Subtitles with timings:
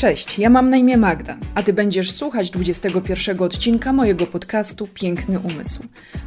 [0.00, 5.38] Cześć, ja mam na imię Magda, a ty będziesz słuchać 21 odcinka mojego podcastu Piękny
[5.38, 5.84] Umysł.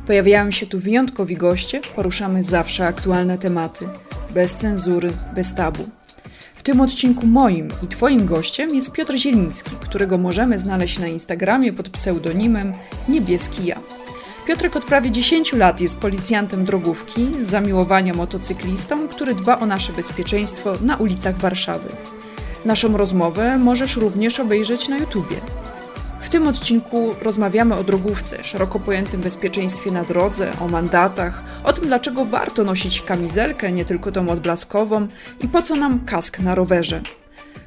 [0.07, 3.85] Pojawiają się tu wyjątkowi goście, poruszamy zawsze aktualne tematy,
[4.33, 5.89] bez cenzury, bez tabu.
[6.55, 11.73] W tym odcinku moim i twoim gościem jest Piotr Zieliński, którego możemy znaleźć na Instagramie
[11.73, 12.73] pod pseudonimem
[13.09, 13.79] Niebieski Ja.
[14.47, 19.93] Piotrek od prawie 10 lat jest policjantem drogówki z zamiłowania motocyklistą, który dba o nasze
[19.93, 21.89] bezpieczeństwo na ulicach Warszawy.
[22.65, 25.35] Naszą rozmowę możesz również obejrzeć na YouTubie.
[26.21, 31.85] W tym odcinku rozmawiamy o drogówce, szeroko pojętym bezpieczeństwie na drodze, o mandatach, o tym
[31.85, 35.07] dlaczego warto nosić kamizelkę, nie tylko tą odblaskową
[35.41, 37.01] i po co nam kask na rowerze.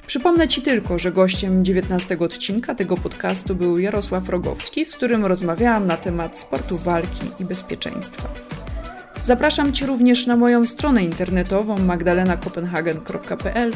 [0.06, 5.86] Przypomnę Ci tylko, że gościem 19 odcinka tego podcastu był Jarosław Rogowski, z którym rozmawiałam
[5.86, 8.28] na temat sportu walki i bezpieczeństwa.
[9.26, 13.72] Zapraszam Cię również na moją stronę internetową magdalenakopenhagen.pl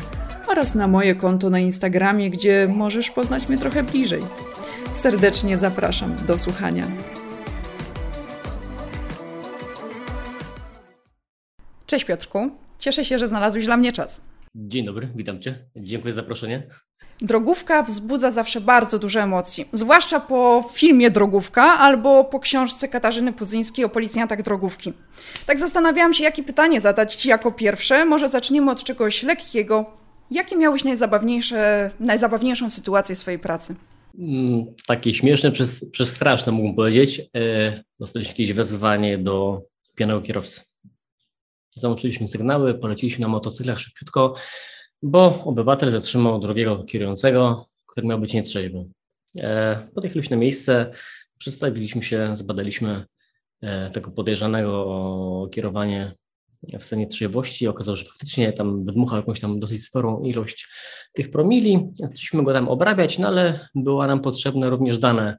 [0.48, 4.22] oraz na moje konto na Instagramie, gdzie możesz poznać mnie trochę bliżej.
[4.92, 6.86] Serdecznie zapraszam do słuchania.
[11.86, 14.24] Cześć Piotrku, cieszę się, że znalazłeś dla mnie czas.
[14.54, 15.58] Dzień dobry, witam Cię.
[15.76, 16.62] Dziękuję za zaproszenie.
[17.22, 23.84] Drogówka wzbudza zawsze bardzo duże emocje, zwłaszcza po filmie Drogówka albo po książce Katarzyny Puzyńskiej
[23.84, 24.92] o policjantach drogówki.
[25.46, 28.04] Tak zastanawiałam się, jakie pytanie zadać Ci jako pierwsze.
[28.04, 29.84] Może zaczniemy od czegoś lekkiego.
[30.30, 33.76] Jakie miałeś najzabawniejsze, najzabawniejszą sytuację w swojej pracy?
[34.18, 37.20] Mm, takie śmieszne przez, przez straszne, mógłbym powiedzieć.
[37.36, 39.62] E, dostaliśmy jakieś wezwanie do
[39.94, 40.60] pijanego kierowcy.
[41.70, 44.34] Załączyliśmy sygnały, poleciliśmy na motocyklach szybciutko,
[45.02, 48.84] bo obywatel zatrzymał drugiego kierującego, który miał być nietrzeźwy.
[49.40, 50.92] E, podjechaliśmy na miejsce,
[51.38, 53.04] przedstawiliśmy się, zbadaliśmy
[53.60, 56.12] e, tego podejrzanego o kierowanie
[56.80, 57.68] w stanie trzeźwości.
[57.68, 60.68] Okazało się, że faktycznie tam wydmuchał jakąś tam dosyć sporą ilość
[61.12, 61.90] tych promili.
[61.94, 65.36] Chcieliśmy go tam obrabiać, no ale było nam potrzebne również dane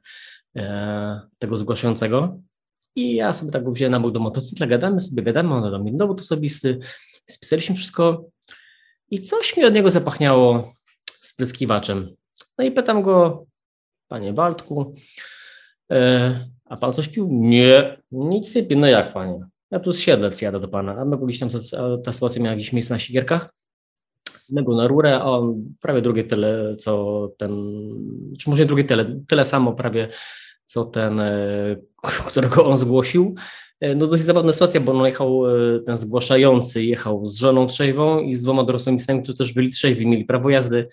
[0.56, 2.40] e, tego zgłaszającego.
[2.96, 5.96] I ja sobie tak wziąłem na bok do motocykla, gadamy sobie, gadamy, on dał mi
[5.96, 6.78] dowód osobisty,
[7.26, 8.24] spisaliśmy wszystko
[9.12, 10.72] i coś mi od niego zapachniało
[11.20, 12.16] spryskiwaczem.
[12.58, 13.46] No i pytam go,
[14.08, 14.94] panie Waldku,
[15.90, 17.28] e, a pan coś pił?
[17.30, 18.78] Nie, nic pił.
[18.78, 19.40] No jak panie?
[19.70, 20.96] Ja tu z Siedlec jadę do pana.
[20.96, 21.48] A my gdzieś tam
[22.04, 23.54] ta sytuacja miała jakieś miejsce na Sigierkach.
[24.48, 27.50] My go na rurę, a on prawie drugie tyle, co ten,
[28.38, 30.08] czy może nie drugie tyle, tyle samo prawie,
[30.64, 31.76] co ten, e,
[32.28, 33.34] którego on zgłosił.
[33.82, 38.20] E, no dosyć zabawna sytuacja, bo on jechał, e, ten zgłaszający jechał z żoną trzeźwą
[38.20, 40.88] i z dwoma dorosłymi synami, którzy też byli trzeźwi, mieli prawo jazdy.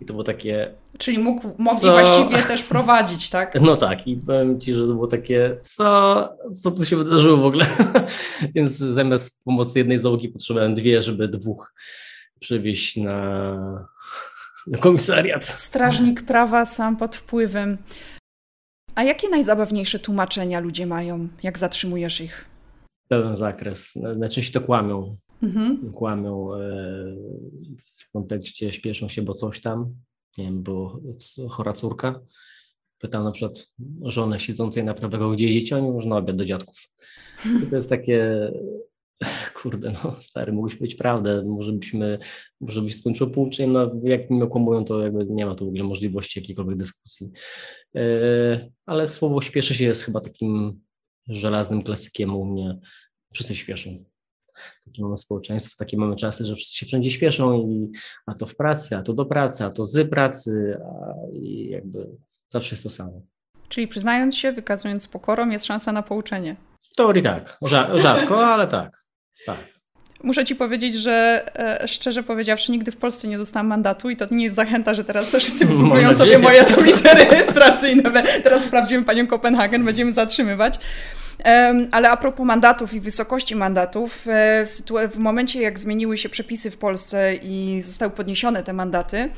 [0.00, 0.74] I to było takie.
[0.98, 1.90] Czyli mógł, mogli co?
[1.90, 3.54] właściwie też prowadzić, tak?
[3.60, 7.46] No tak, i powiem ci, że to było takie, co, co tu się wydarzyło w
[7.46, 7.66] ogóle?
[8.54, 11.74] Więc zamiast pomocy jednej załogi potrzebowałem dwie, żeby dwóch
[12.40, 13.88] przewieźć na,
[14.66, 15.44] na komisariat.
[15.44, 17.78] Strażnik prawa sam pod wpływem.
[18.96, 22.44] A jakie najzabawniejsze tłumaczenia ludzie mają, jak zatrzymujesz ich?
[23.08, 23.96] Pełen zakres.
[23.96, 25.16] Najczęściej to kłamią.
[25.42, 25.92] Mhm.
[25.92, 26.58] Kłamią e,
[27.94, 29.94] w kontekście śpieszą się, bo coś tam.
[30.38, 31.00] Nie wiem, bo
[31.50, 32.20] chora córka.
[32.98, 33.66] Pytam na przykład
[34.02, 36.76] żonę siedzącej na prawego, gdzie jedziecie, oni można obiad do dziadków.
[37.64, 38.50] I to jest takie,
[39.62, 42.18] kurde, no stary, mógłbyś powiedzieć prawdę, może byśmy,
[42.60, 45.84] może byś skończył pouczeniem, no jak mnie okłamują, to jakby nie ma tu w ogóle
[45.84, 47.30] możliwości jakiejkolwiek dyskusji.
[47.96, 48.00] E,
[48.86, 50.80] ale słowo śpieszy się jest chyba takim
[51.28, 52.78] żelaznym klasykiem u mnie.
[53.34, 54.04] Wszyscy śpieszą.
[54.84, 57.90] Takie mamy społeczeństwo, takie mamy czasy, że wszyscy się wszędzie śpieszą i
[58.26, 62.16] a to w pracy, a to do pracy, a to z pracy, a i jakby
[62.48, 63.22] zawsze jest to samo.
[63.68, 66.56] Czyli przyznając się, wykazując pokorą, jest szansa na pouczenie.
[66.80, 67.58] W teorii tak.
[67.94, 69.05] Rzadko, ale tak.
[69.46, 69.76] Tak.
[70.22, 71.44] Muszę ci powiedzieć, że
[71.82, 75.04] e, szczerze powiedziawszy, nigdy w Polsce nie dostałam mandatu i to nie jest zachęta, że
[75.04, 78.22] teraz wszyscy wypróbują sobie moje tablice rejestracyjne.
[78.42, 80.78] Teraz sprawdzimy panią Kopenhagen, będziemy zatrzymywać.
[81.90, 84.66] Ale a propos mandatów i wysokości mandatów, e,
[85.08, 89.30] w, momencie jak zmieniły się przepisy w Polsce i zostały podniesione te mandaty,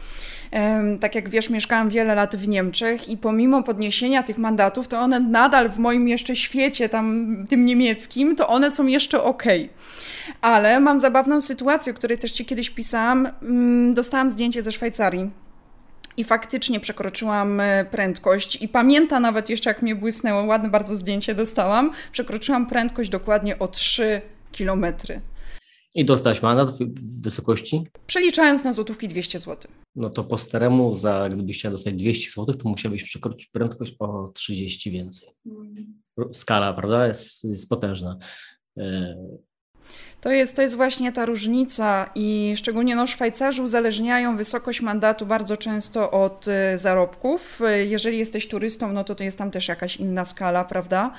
[1.01, 5.21] tak jak wiesz, mieszkałam wiele lat w Niemczech i pomimo podniesienia tych mandatów, to one
[5.21, 9.45] nadal w moim jeszcze świecie tam tym niemieckim, to one są jeszcze ok.
[10.41, 13.29] Ale mam zabawną sytuację, o której też Ci kiedyś pisałam.
[13.43, 15.31] Mm, dostałam zdjęcie ze Szwajcarii
[16.19, 21.35] i faktycznie przekroczyłam e, prędkość i pamięta nawet jeszcze jak mnie błysnęło, ładne bardzo zdjęcie
[21.35, 24.21] dostałam, przekroczyłam prędkość dokładnie o 3
[24.53, 25.21] kilometry.
[25.95, 27.87] I dostać mandat w wysokości?
[28.07, 29.73] Przeliczając na złotówki 200 zł.
[29.97, 34.31] No to po staremu, za, gdybyś chciał dostać 200 zł, to musiałbyś przekroczyć prędkość o
[34.35, 35.29] 30 więcej.
[36.33, 38.19] Skala, prawda, jest, jest potężna.
[39.89, 45.27] E, To jest, to jest właśnie ta różnica i szczególnie no, Szwajcarzy uzależniają wysokość mandatu
[45.27, 47.61] bardzo często od y, zarobków.
[47.87, 51.13] Jeżeli jesteś turystą, no to to jest tam też jakaś inna skala, prawda?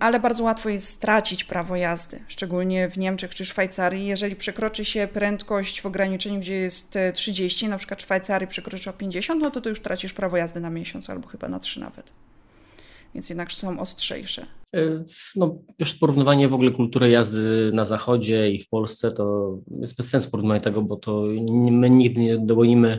[0.00, 4.06] Ale bardzo łatwo jest stracić prawo jazdy, szczególnie w Niemczech czy Szwajcarii.
[4.06, 9.42] Jeżeli przekroczy się prędkość w ograniczeniu, gdzie jest 30, na przykład Szwajcarii przekroczy o 50,
[9.42, 12.25] no to to już tracisz prawo jazdy na miesiąc albo chyba na 3 nawet
[13.16, 14.46] więc jednak są ostrzejsze.
[14.74, 15.04] E,
[15.36, 20.08] no, już porównywanie w ogóle kultury jazdy na zachodzie i w Polsce to jest bez
[20.08, 21.22] sensu porównywanie tego, bo to
[21.70, 22.98] my nigdy nie dogonimy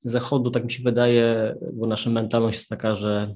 [0.00, 3.34] zachodu, tak mi się wydaje, bo nasza mentalność jest taka, że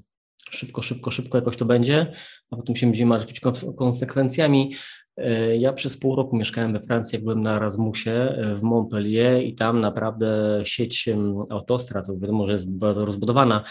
[0.51, 2.13] szybko, szybko, szybko jakoś to będzie,
[2.51, 3.41] a potem się będziemy martwić
[3.77, 4.75] konsekwencjami.
[5.17, 9.55] E, ja przez pół roku mieszkałem we Francji, byłem na Erasmusie e, w Montpellier i
[9.55, 11.09] tam naprawdę sieć
[11.51, 13.65] autostrad, to wiadomo, że jest bardzo rozbudowana,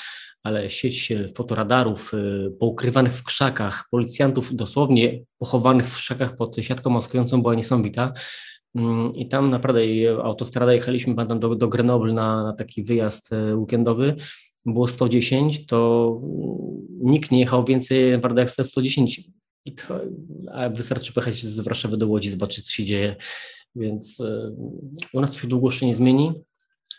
[0.43, 7.41] ale sieć fotoradarów e, poukrywanych w krzakach, policjantów dosłownie pochowanych w krzakach pod siatką maskującą
[7.41, 8.13] była niesamowita.
[8.75, 9.81] Mm, I tam naprawdę
[10.23, 14.15] autostrada jechaliśmy pamiętam, do, do Grenoble na, na taki wyjazd weekendowy.
[14.65, 16.21] Było 110, to
[17.01, 19.21] nikt nie jechał więcej naprawdę jak 110
[19.65, 19.99] i to,
[20.51, 23.15] a wystarczy pojechać z Warszawy do Łodzi, zobaczyć, co się dzieje.
[23.75, 24.55] Więc y,
[25.13, 26.33] u nas to się długo jeszcze nie zmieni.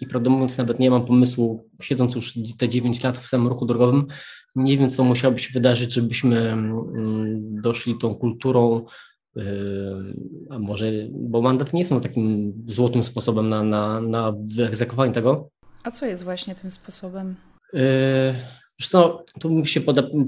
[0.00, 3.66] I prawdę mówiąc, nawet nie mam pomysłu, siedząc już te 9 lat w samym ruchu
[3.66, 4.06] drogowym,
[4.54, 8.84] nie wiem, co musiałoby się wydarzyć, żebyśmy mm, doszli tą kulturą,
[9.36, 9.42] y,
[10.50, 15.50] a może, bo mandaty nie są takim złotym sposobem na, na, na wyegzekwowanie tego.
[15.84, 17.36] A co jest właśnie tym sposobem?
[17.74, 18.34] Y,
[18.80, 19.80] Wiesz co, tu bym się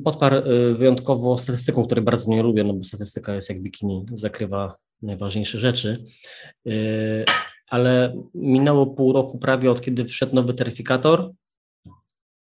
[0.05, 4.77] podparł y, wyjątkowo statystyką, której bardzo nie lubię, no bo statystyka jest jak bikini, zakrywa
[5.03, 6.05] najważniejsze rzeczy.
[7.73, 11.33] Ale minęło pół roku prawie od kiedy wszedł nowy taryfikator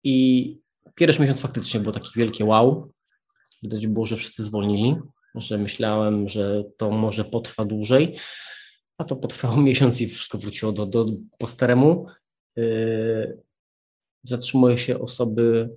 [0.05, 0.59] i
[0.95, 2.93] pierwszy miesiąc faktycznie był taki wielkie wow.
[3.63, 4.97] Widać było, że wszyscy zwolnili,
[5.35, 8.17] że myślałem, że to może potrwa dłużej,
[8.99, 11.07] a to potrwało miesiąc i wszystko wróciło do, do
[11.39, 12.07] po staremu.
[12.57, 13.43] Yy,
[14.23, 15.71] zatrzymuje się osoby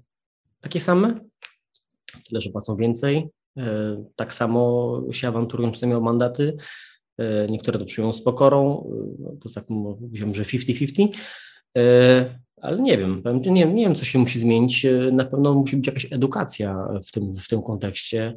[0.62, 1.20] takie same,
[2.30, 3.30] tyle, że płacą więcej.
[3.58, 6.58] E, tak samo się awanturują czasami o mandaty.
[7.18, 11.08] E, niektóre to przyjmują z pokorą, e, no, to tak mówiłem, że 50-50,
[12.62, 14.86] ale nie wiem, nie, nie wiem, co się musi zmienić.
[15.12, 18.36] Na pewno musi być jakaś edukacja w tym, w tym kontekście.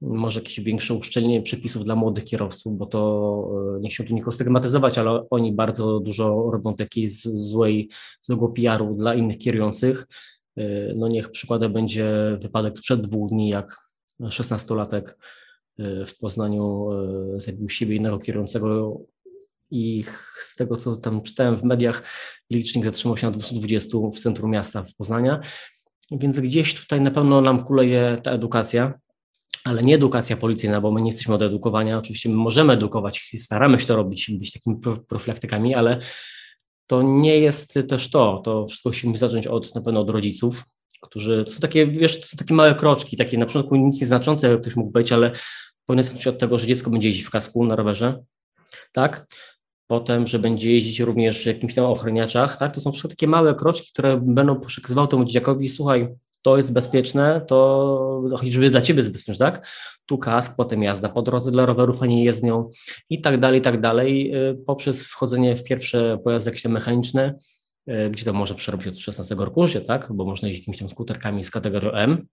[0.00, 3.50] Może jakieś większe uszczelnienie przepisów dla młodych kierowców, bo to
[3.80, 7.88] nie chcę tu nikogo stygmatyzować, ale oni bardzo dużo robią takiej złej,
[8.20, 10.06] złego PR-u dla innych kierujących
[10.94, 13.76] no niech przykładem będzie wypadek sprzed dwóch dni, jak
[14.20, 15.14] 16-latek y,
[15.78, 16.88] w Poznaniu
[17.36, 19.00] y, zabił siebie innego kierującego
[19.70, 20.04] i
[20.40, 22.02] z tego, co tam czytałem w mediach,
[22.50, 25.40] licznik zatrzymał się na 220 w centrum miasta w Poznania.
[26.10, 28.94] Więc gdzieś tutaj na pewno nam kuleje ta edukacja,
[29.64, 31.98] ale nie edukacja policyjna, bo my nie jesteśmy od edukowania.
[31.98, 34.76] Oczywiście my możemy edukować, staramy się to robić, być takimi
[35.08, 35.98] profilaktykami, ale
[36.86, 38.42] to nie jest też to.
[38.44, 40.64] To wszystko musi zacząć od na pewno od rodziców,
[41.04, 44.50] którzy to są takie, wiesz, to są takie małe kroczki, takie na początku nic nieznaczące,
[44.50, 45.32] jak ktoś mógł być, ale
[45.86, 48.22] powinno zacząć od tego, że dziecko będzie jeździć w kasku na rowerze,
[48.92, 49.26] tak?
[49.86, 52.74] Potem, że będzie jeździć również w jakimś tam ochroniaczach, tak?
[52.74, 56.08] To są wszystko takie małe kroczki, które będą przekazywały temu dzieciakowi, słuchaj,
[56.42, 59.66] to jest bezpieczne, to żeby dla ciebie jest bezpieczne, tak?
[60.06, 62.70] Tu kask, potem jazda po drodze dla rowerów, a nie jezdnią
[63.10, 67.34] i tak dalej, i tak dalej, y, poprzez wchodzenie w pierwsze pojazdy jakieś mechaniczne,
[68.10, 70.12] gdzie to może przerobić od 16 roku życia, tak?
[70.12, 72.26] Bo można jeździć jakimiś tam skuterkami z kategorią M.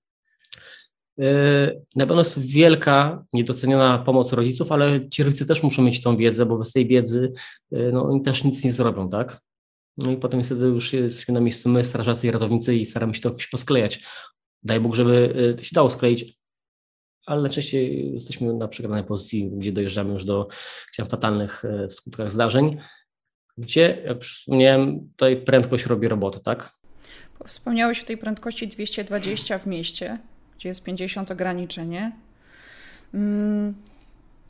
[1.19, 6.17] Y, na pewno jest wielka, niedoceniona pomoc rodziców, ale ci rodzice też muszą mieć tą
[6.17, 7.31] wiedzę, bo bez tej wiedzy
[7.71, 9.41] no, oni też nic nie zrobią, tak?
[9.97, 13.21] No i potem niestety już jesteśmy na miejscu my, strażacy i ratownicy i staramy się
[13.21, 14.03] to jakoś posklejać.
[14.63, 16.39] Daj Bóg, żeby to się dało skleić,
[17.25, 20.47] ale najczęściej jesteśmy na przegranej pozycji, gdzie dojeżdżamy już do
[21.09, 22.77] fatalnych w skutkach zdarzeń,
[23.61, 26.73] gdzie, jak już wspomniałem, tutaj prędkość robi robotę, tak?
[27.45, 30.17] Wspomniałeś o tej prędkości 220 w mieście,
[30.57, 32.11] gdzie jest 50 ograniczenie.
[33.13, 33.73] Mm,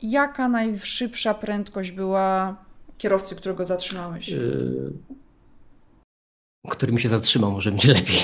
[0.02, 2.56] jaka najszybsza prędkość była
[2.98, 4.30] kierowcy, którego zatrzymałeś?
[6.70, 8.16] Który mi się zatrzymał, może będzie lepiej.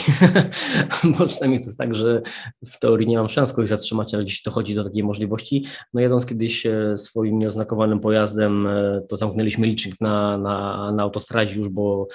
[1.18, 2.22] Bo czasami to jest tak, że
[2.66, 5.64] w teorii nie mam szans kogoś zatrzymać, ale jeśli dochodzi do takiej możliwości.
[5.94, 11.54] No jadąc kiedyś e, swoim nieoznakowanym pojazdem, e, to zamknęliśmy licznik na, na, na autostradzie
[11.54, 12.08] już, bo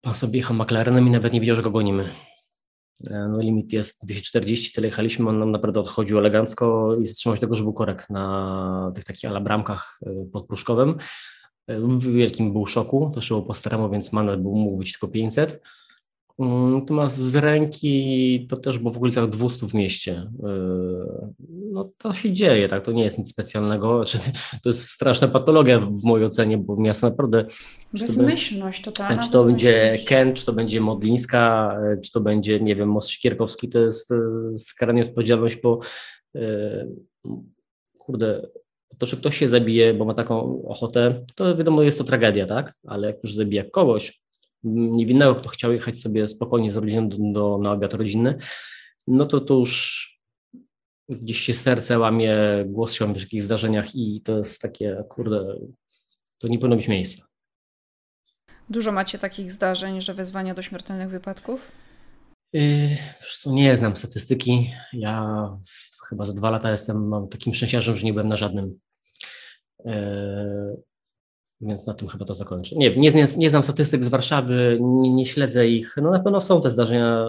[0.00, 2.14] pan sobie jechał McLarenem i nawet nie wiedział, że go gonimy.
[3.10, 7.40] E, no limit jest 240, tyle jechaliśmy, on nam naprawdę odchodził elegancko i zatrzymał się
[7.40, 10.00] tego, że był korek na tych takich ala bramkach
[10.32, 10.98] pod Pruszkowem.
[11.68, 15.60] W wielkim był szoku, to szło po staremu, więc mandat był, mógł być tylko 500.
[16.72, 20.30] Natomiast z ręki to też było w okolicach 200 w mieście.
[21.72, 24.04] No to się dzieje, tak, to nie jest nic specjalnego.
[24.62, 27.44] To jest straszna patologia w mojej ocenie, bo miasto naprawdę...
[27.92, 29.22] Bezmyślność totalna.
[29.22, 33.68] Czy to będzie Ken, czy to będzie Modlińska, czy to będzie, nie wiem, Most Sikierkowski,
[33.68, 34.14] to jest
[34.56, 35.80] skrajna odpowiedzialność, bo
[37.98, 38.48] kurde,
[38.98, 42.74] to, że ktoś się zabije, bo ma taką ochotę, to wiadomo, jest to tragedia, tak?
[42.86, 44.20] Ale jak już zabija kogoś
[44.64, 48.38] niewinnego, kto chciał jechać sobie spokojnie z rodziną do, do, na obiad rodzinny,
[49.06, 50.04] no to to już
[51.08, 55.54] gdzieś się serce łamie, głos się łamie w takich zdarzeniach i to jest takie, kurde,
[56.38, 57.24] to nie powinno być miejsca.
[58.70, 61.72] Dużo macie takich zdarzeń, że wezwania do śmiertelnych wypadków?
[62.52, 62.88] Yy,
[63.46, 64.70] nie znam statystyki.
[64.92, 65.48] Ja
[66.08, 68.78] chyba za dwa lata jestem mam takim szczęściarzem, że nie byłem na żadnym.
[69.84, 70.82] Yy,
[71.60, 72.76] więc na tym chyba to zakończę.
[72.76, 75.96] Nie, nie, nie, nie znam statystyk z Warszawy, nie, nie, śledzę ich.
[76.02, 77.26] No na pewno są te zdarzenia.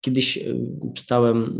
[0.00, 0.56] Kiedyś yy,
[0.94, 1.58] czytałem,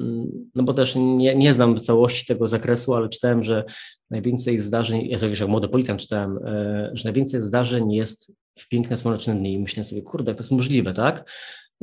[0.54, 3.64] no bo też nie, nie znam całości tego zakresu, ale czytałem, że
[4.10, 8.68] najwięcej zdarzeń, ja to już jak młody policjant czytałem, yy, że najwięcej zdarzeń jest w
[8.68, 11.30] piękne słoneczne dni i myślę sobie, kurde, jak to jest możliwe, tak?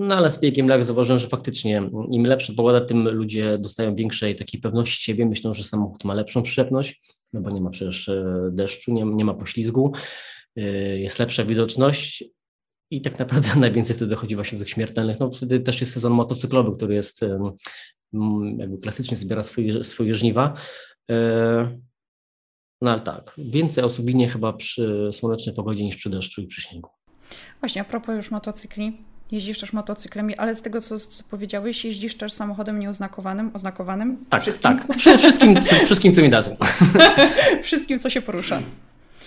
[0.01, 4.35] No ale z biegiem lat zauważyłem, że faktycznie im lepsza pogoda, tym ludzie dostają większej
[4.35, 7.01] takiej pewności siebie, myślą, że samochód ma lepszą przyczepność,
[7.33, 9.93] no bo nie ma przecież e, deszczu, nie, nie ma poślizgu,
[10.55, 10.61] e,
[10.99, 12.23] jest lepsza widoczność
[12.91, 15.19] i tak naprawdę najwięcej wtedy chodzi właśnie do tych śmiertelnych.
[15.19, 17.21] No wtedy też jest sezon motocyklowy, który jest
[18.57, 20.53] jakby klasycznie zbiera swoje, swoje żniwa.
[21.11, 21.79] E,
[22.81, 26.61] no ale tak, więcej osób ginie chyba przy słonecznej pogodzie niż przy deszczu i przy
[26.61, 26.89] śniegu.
[27.59, 30.95] Właśnie, a propos już motocykli, Jeździsz też motocyklem, ale z tego, co,
[31.29, 34.25] powiedziałeś, jeździsz też samochodem nieoznakowanym, oznakowanym?
[34.29, 34.77] Tak, wszystkim?
[34.77, 34.97] tak.
[35.19, 36.55] Wszystkim, wszystkim, co mi dadzą.
[37.63, 38.61] wszystkim, co się porusza.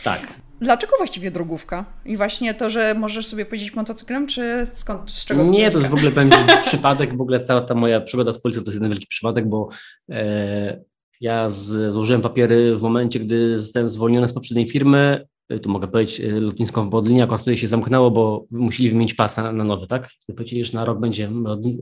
[0.04, 0.34] Tak.
[0.60, 1.84] Dlaczego właściwie drogówka?
[2.04, 5.78] I właśnie to, że możesz sobie pojeździć motocyklem, czy skąd, z czego to Nie, to
[5.78, 8.76] jest w ogóle będzie przypadek, w ogóle cała ta moja przygoda z policją to jest
[8.76, 9.68] jeden wielki przypadek, bo
[10.10, 10.84] e,
[11.24, 15.88] ja z, złożyłem papiery w momencie, gdy zostałem zwolniony z poprzedniej firmy Y, tu mogę
[15.88, 19.64] powiedzieć, y, lotnisko w Bodlinie akurat wtedy się zamknęło, bo musieli wymienić pas na, na
[19.64, 20.10] nowy, tak?
[20.26, 21.30] Powiedzieli, że na rok będzie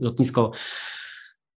[0.01, 0.51] lotnisko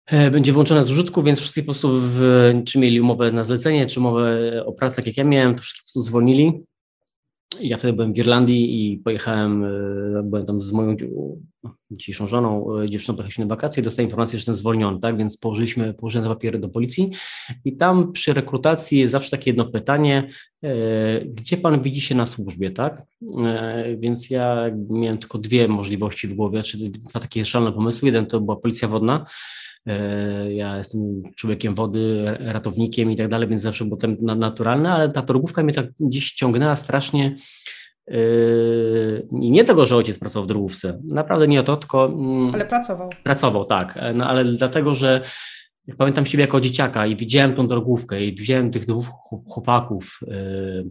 [0.05, 2.21] e, będzie włączone z użytku, więc wszyscy po prostu, w,
[2.65, 6.63] czy mieli umowę na zlecenie, czy umowę o pracę, jak ja miałem, to prostu zwolnili.
[7.59, 10.95] Ja wtedy byłem w Irlandii i pojechałem, e, byłem tam z moją
[11.91, 13.81] dzisiejszą żoną, e, dziewczyną pojechaliśmy na wakacje.
[13.81, 17.11] I dostałem informację, że jestem zwolniony, tak, więc położyliśmy, położyłem te papiery do policji.
[17.65, 20.29] I tam przy rekrutacji jest zawsze takie jedno pytanie,
[20.63, 23.03] e, gdzie pan widzi się na służbie, tak,
[23.97, 28.41] więc ja miałem tylko dwie możliwości w głowie, czy dwa takie szalone pomysły, jeden to
[28.41, 29.25] była policja wodna,
[30.49, 35.21] ja jestem człowiekiem wody, ratownikiem i tak dalej, więc zawsze było to naturalne, ale ta
[35.21, 37.35] torgówka mnie tak gdzieś ciągnęła strasznie.
[38.07, 38.17] E,
[39.41, 42.05] I nie tego, że ojciec pracował w drogówce, naprawdę nie o to, tylko.
[42.05, 43.09] Mm, ale pracował.
[43.23, 45.21] Pracował, tak, no, ale dlatego, że
[45.97, 49.07] pamiętam siebie jako dzieciaka i widziałem tą drogówkę i widziałem tych dwóch
[49.49, 50.35] chłopaków, e,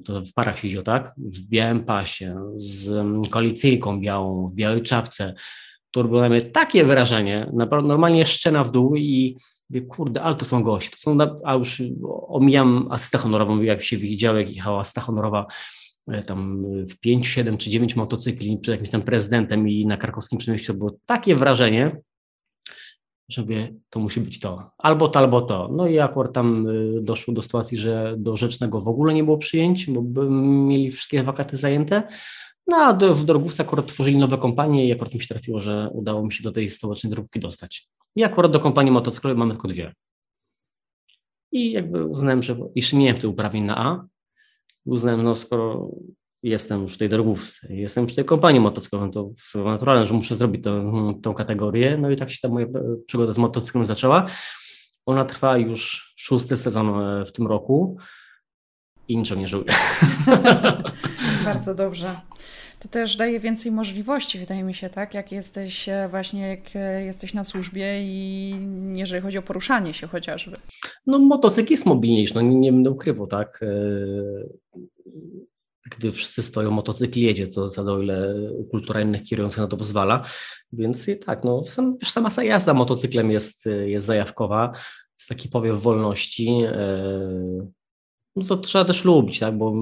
[0.04, 5.34] to w parach siedział, tak, w białym pasie, z mm, koalicyjką białą, w białej czapce,
[5.94, 7.50] to robiło na mnie takie wrażenie,
[7.82, 9.36] normalnie szczena w dół i
[9.70, 11.82] mówię, kurde, ale to są goście, to są, a już
[12.28, 15.46] omijam asystę honorową, jak się widział, jak jechała asysta honorowa
[16.08, 20.38] e, tam w 5, 7 czy 9 motocykli przed jakimś tam prezydentem i na krakowskim
[20.38, 21.96] przemieściu było takie wrażenie,
[23.28, 25.68] że mówię, to musi być to, albo to, albo to.
[25.72, 29.38] No i akurat tam e, doszło do sytuacji, że do Rzecznego w ogóle nie było
[29.38, 32.02] przyjęć, bo mieli wszystkie wakaty zajęte,
[32.66, 35.90] no a do, w drogówce akurat tworzyli nowe kompanie i akurat mi się trafiło, że
[35.92, 37.88] udało mi się do tej stołecznej drogówki dostać.
[38.16, 39.92] I akurat do kompanii motocyklowej mamy tylko dwie.
[41.52, 44.06] I jakby uznałem, że jeszcze nie miałem tych uprawnień na A,
[44.84, 45.90] uznałem, no skoro
[46.42, 50.64] jestem już w tej drogówce, jestem w tej kompanii motocyklowej, to naturalne, że muszę zrobić
[50.64, 50.92] tę,
[51.22, 51.98] tą kategorię.
[51.98, 52.66] No i tak się ta moja
[53.06, 54.26] przygoda z motocyklem zaczęła.
[55.06, 57.98] Ona trwa już szósty sezon e, w tym roku
[59.08, 59.72] i niczego nie żałuję.
[61.44, 62.16] Bardzo dobrze.
[62.84, 65.14] To też daje więcej możliwości, wydaje mi się, tak?
[65.14, 68.54] Jak jesteś e, właśnie, jak e, jesteś na służbie i
[68.94, 70.56] jeżeli chodzi o poruszanie się chociażby.
[71.06, 73.60] No motocykl jest mobilniejszy, no nie, nie będę ukrywał, tak?
[73.62, 74.78] E,
[75.90, 78.34] gdy wszyscy stoją, motocykl jedzie, to za o ile
[78.70, 80.24] kultura innych kierujących na to pozwala.
[80.72, 84.72] Więc tak, no sam, sama jazda motocyklem jest, jest zajawkowa,
[85.18, 86.62] jest taki powiew wolności
[88.36, 89.58] no to trzeba też lubić, tak?
[89.58, 89.72] bo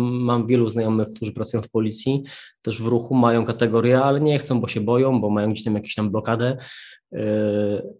[0.00, 2.22] mam wielu znajomych, którzy pracują w policji,
[2.62, 5.74] też w ruchu, mają kategorię, ale nie chcą, bo się boją, bo mają gdzieś tam
[5.74, 6.56] jakąś tam blokadę.
[7.12, 7.94] Yy,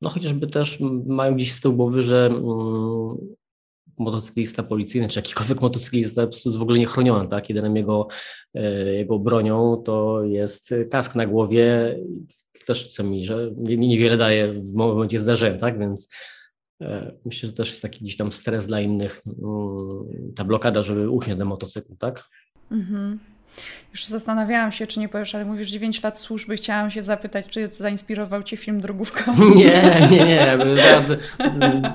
[0.00, 3.16] no chociażby też mają gdzieś z tyłu głowy, że mm,
[3.98, 7.48] motocyklista policyjny, czy jakikolwiek motocyklista jest w ogóle niechroniony, tak?
[7.48, 8.08] Jedynym jego,
[8.54, 11.98] e, jego bronią to jest kask na głowie,
[12.66, 15.78] też co mi, że niewiele daje w momencie zdarzenia, tak?
[15.78, 16.08] Więc
[17.24, 21.38] myślę, że też jest taki gdzieś tam stres dla innych, mm, ta blokada, żeby usiąść
[21.38, 22.24] na motocyklu, tak?
[22.70, 23.18] Mhm.
[23.92, 26.56] Już zastanawiałam się, czy nie powiesz, ale mówisz 9 lat służby.
[26.56, 29.34] Chciałam się zapytać, czy zainspirował Cię film Drogówka?
[29.56, 30.58] Nie, nie, nie.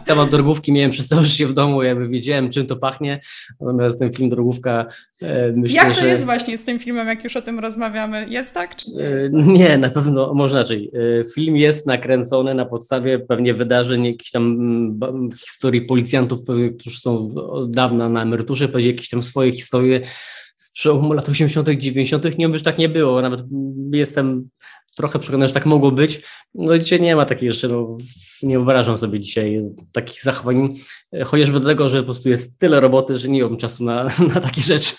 [0.05, 3.19] Temat drogówki miałem przez całe życie w domu, jakby wiedziałem, czym to pachnie.
[3.59, 4.85] Natomiast ten film Drogówka
[5.21, 6.07] e, myślę, Jak to że...
[6.07, 8.25] jest właśnie z tym filmem, jak już o tym rozmawiamy?
[8.29, 9.03] Jest tak, czy nie?
[9.03, 9.33] Jest?
[9.33, 10.91] E, nie, na pewno, może inaczej.
[11.19, 16.39] E, film jest nakręcony na podstawie pewnie wydarzeń, jakichś tam mm, historii policjantów,
[16.79, 20.01] którzy są od dawna na emeryturze, powiedzieli jakieś tam swoje historie
[20.57, 23.21] z przełomu lat 80., 90., nie wiem, że tak nie było.
[23.21, 23.43] Nawet
[23.93, 24.49] jestem
[24.95, 26.21] trochę przekonany, że tak mogło być.
[26.55, 27.97] No dzisiaj nie ma takiej jeszcze, no,
[28.43, 29.61] nie wyobrażam sobie dzisiaj
[29.91, 30.73] takich zachowań,
[31.25, 34.01] chociażby dlatego, że po prostu jest tyle roboty, że nie mam czasu na,
[34.33, 34.95] na takie rzeczy.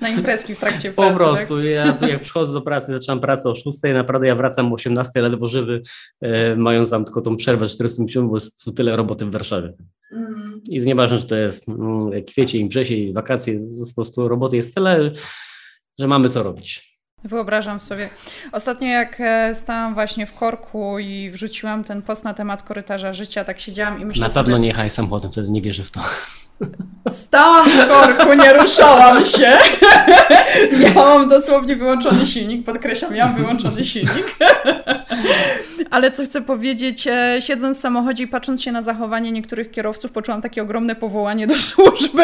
[0.00, 1.12] Na imprezki w trakcie pracy.
[1.12, 1.64] Po prostu, tak?
[1.64, 5.48] ja jak przychodzę do pracy, zaczynam pracę o 6, naprawdę ja wracam o 18, ledwo
[5.48, 5.82] żywy,
[6.20, 9.72] e, mając tam tylko tą przerwę 400 minut, bo jest tyle roboty w Warszawie.
[10.12, 10.60] Mm.
[10.70, 13.58] I nieważne, czy to jest mm, kwiecień, wrzesień, wakacje,
[13.88, 15.10] po prostu roboty jest tyle,
[15.98, 16.90] że mamy co robić.
[17.24, 18.08] Wyobrażam sobie.
[18.52, 23.44] Ostatnio jak e, stałam właśnie w korku i wrzuciłam ten post na temat korytarza życia,
[23.44, 24.28] tak siedziałam i myślałam.
[24.28, 24.62] Na pewno sobie...
[24.62, 26.00] nie jechaj samochodem, wtedy nie wierzę w to.
[27.10, 29.58] Stałam w korku, nie ruszałam się.
[30.94, 34.36] Miałam dosłownie wyłączony silnik, podkreślam, miałam wyłączony silnik.
[35.90, 40.12] Ale co chcę powiedzieć, e, siedząc w samochodzie i patrząc się na zachowanie niektórych kierowców,
[40.12, 42.22] poczułam takie ogromne powołanie do służby.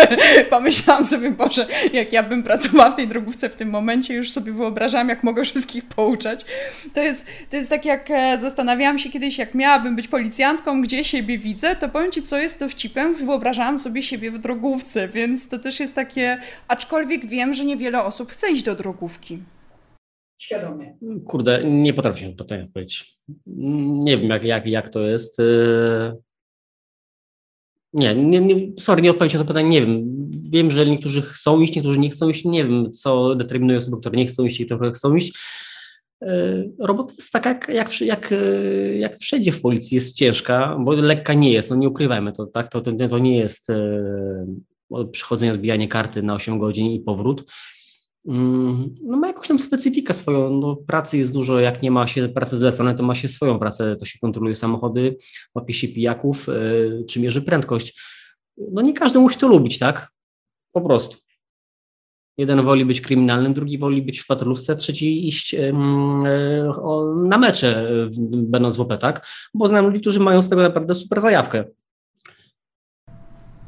[0.50, 4.52] Pomyślałam sobie, Boże, jak ja bym pracowała w tej drogówce w tym momencie, już sobie
[4.52, 6.44] wyobrażałam, jak mogę wszystkich pouczać.
[6.94, 11.04] To jest, to jest tak, jak e, zastanawiałam się kiedyś, jak miałabym być policjantką, gdzie
[11.04, 15.58] siebie widzę, to powiem Ci, co jest dowcipem, wyobrażałam sobie siebie w drogówce, więc to
[15.58, 19.38] też jest takie, aczkolwiek wiem, że niewiele osób chce iść do drogówki.
[20.38, 20.96] Świadomie.
[21.26, 23.18] Kurde, nie potrafię się pytania odpowiedzieć.
[23.46, 25.40] Nie wiem, jak, jak, jak to jest.
[25.40, 26.16] Y,
[27.92, 30.04] nie, nie, nie, sorry, nie odpowiem na to pytanie, nie wiem.
[30.50, 34.16] Wiem, że niektórzy chcą iść, niektórzy nie chcą iść, nie wiem, co determinuje osoby, które
[34.16, 35.38] nie chcą iść i które chcą iść.
[36.22, 40.92] Y, robota jest taka, jak, jak, jak, y, jak wszędzie w policji, jest ciężka, bo
[40.92, 43.66] lekka nie jest, no nie ukrywajmy to, tak, to, to, to nie jest
[45.12, 47.44] przychodzenie, odbijanie karty na 8 godzin i powrót.
[48.28, 52.28] Mm, no ma jakąś tam specyfikę swoją, no pracy jest dużo, jak nie ma się
[52.28, 55.16] pracy zleconej, to ma się swoją pracę, to się kontroluje samochody,
[55.54, 58.00] łapie się pijaków, yy, czy mierzy prędkość.
[58.56, 60.12] No nie każdy musi to lubić, tak?
[60.72, 61.16] Po prostu.
[62.38, 65.72] Jeden woli być kryminalnym, drugi woli być w patrolówce, trzeci iść yy,
[67.24, 67.90] na mecze,
[68.32, 69.26] będąc w OP, tak?
[69.54, 71.64] Bo znam ludzi, którzy mają z tego naprawdę super zajawkę.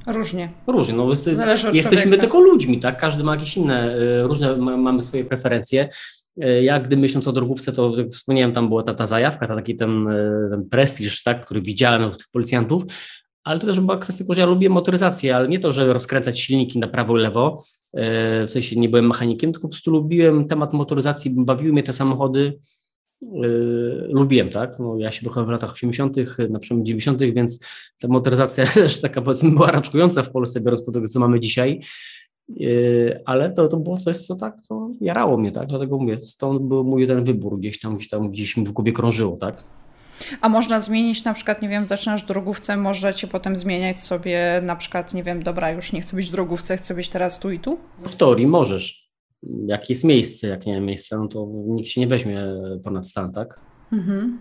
[0.09, 0.49] Różnie.
[0.67, 0.95] Różnie.
[0.95, 2.21] No, jest, jesteśmy człowieka.
[2.21, 3.01] tylko ludźmi, tak?
[3.01, 5.89] Każdy ma jakieś inne, y, różne mamy swoje preferencje.
[6.45, 9.55] Y, ja, gdy myśląc o drogówce, to jak wspomniałem, tam była ta, ta zajawka, ta,
[9.55, 12.83] taki ten, y, ten prestiż, tak, który widziałem od tych policjantów,
[13.45, 16.79] ale to też była kwestia że ja lubię motoryzację, ale nie to, że rozkręcać silniki
[16.79, 17.63] na prawo i lewo,
[17.95, 22.59] w sensie nie byłem mechanikiem, tylko po prostu lubiłem temat motoryzacji, bawiły mnie te samochody,
[24.09, 24.79] lubiłem, tak?
[24.79, 26.17] No, ja się wychowałem w latach 80.,
[26.51, 27.67] na przełomie 90., więc
[28.01, 31.81] ta motoryzacja też taka powiedzmy była raczkująca w Polsce, biorąc pod uwagę, co mamy dzisiaj.
[32.49, 35.69] Yy, ale to, to było coś, co tak to jarało mnie, tak?
[35.69, 38.93] Dlatego mówię, stąd był mój ten wybór, gdzieś tam, gdzieś tam gdzieś mi w głowie
[38.93, 39.65] krążyło, tak?
[40.41, 45.15] A można zmienić na przykład, nie wiem, zaczynasz drogówce, możecie potem zmieniać sobie na przykład,
[45.15, 47.79] nie wiem, dobra, już nie chcę być drogówce, chcę być teraz tu i tu?
[47.99, 49.08] W teorii możesz
[49.43, 52.43] jak jest miejsce, jak nie ma miejsca, no to nikt się nie weźmie
[52.85, 53.61] ponad stan, tak?
[53.93, 54.39] Mhm.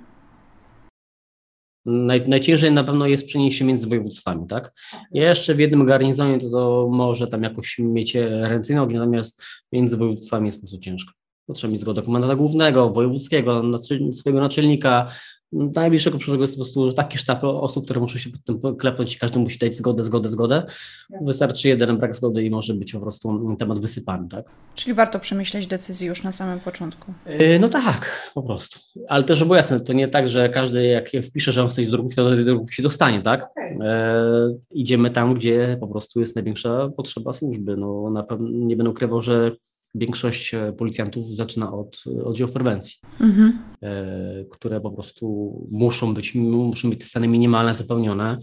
[1.86, 4.73] Naj, najciężej na pewno jest przenieść się między województwami, tak?
[5.12, 9.97] Ja jeszcze w jednym garnizonie to, to może tam jakoś mieć ręce nogi, natomiast między
[9.97, 11.13] województwami jest po prostu ciężko.
[11.45, 13.63] Potrzeba mieć zgodę komendanta głównego, wojewódzkiego,
[14.12, 15.07] swojego naczelnika,
[15.51, 19.19] najbliższego przyszłego jest po prostu taki sztab osób, które muszą się pod tym klepnąć i
[19.19, 20.63] każdy musi dać zgodę, zgodę, zgodę.
[21.10, 21.27] Jasne.
[21.27, 24.45] Wystarczy jeden brak zgody i może być po prostu temat wysypany, tak?
[24.75, 27.13] Czyli warto przemyśleć decyzję już na samym początku.
[27.25, 28.79] Yy, no tak, po prostu.
[29.07, 31.91] Ale też, żeby jasne, to nie tak, że każdy jak wpisze, że on chce iść
[31.91, 33.49] do drugów, to do tej drugów się dostanie, tak?
[33.51, 33.77] Okay.
[33.79, 37.77] Yy, idziemy tam, gdzie po prostu jest największa potrzeba służby.
[37.77, 39.51] No na pewno nie będę ukrywał, że
[39.97, 43.60] większość e, policjantów zaczyna od oddziałów prewencji, mhm.
[43.81, 48.39] E, które po prostu muszą być, muszą być te stany minimalne zapełnione,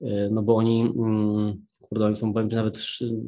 [0.00, 2.78] e, no bo oni, mm, kurde, oni są powiem, nawet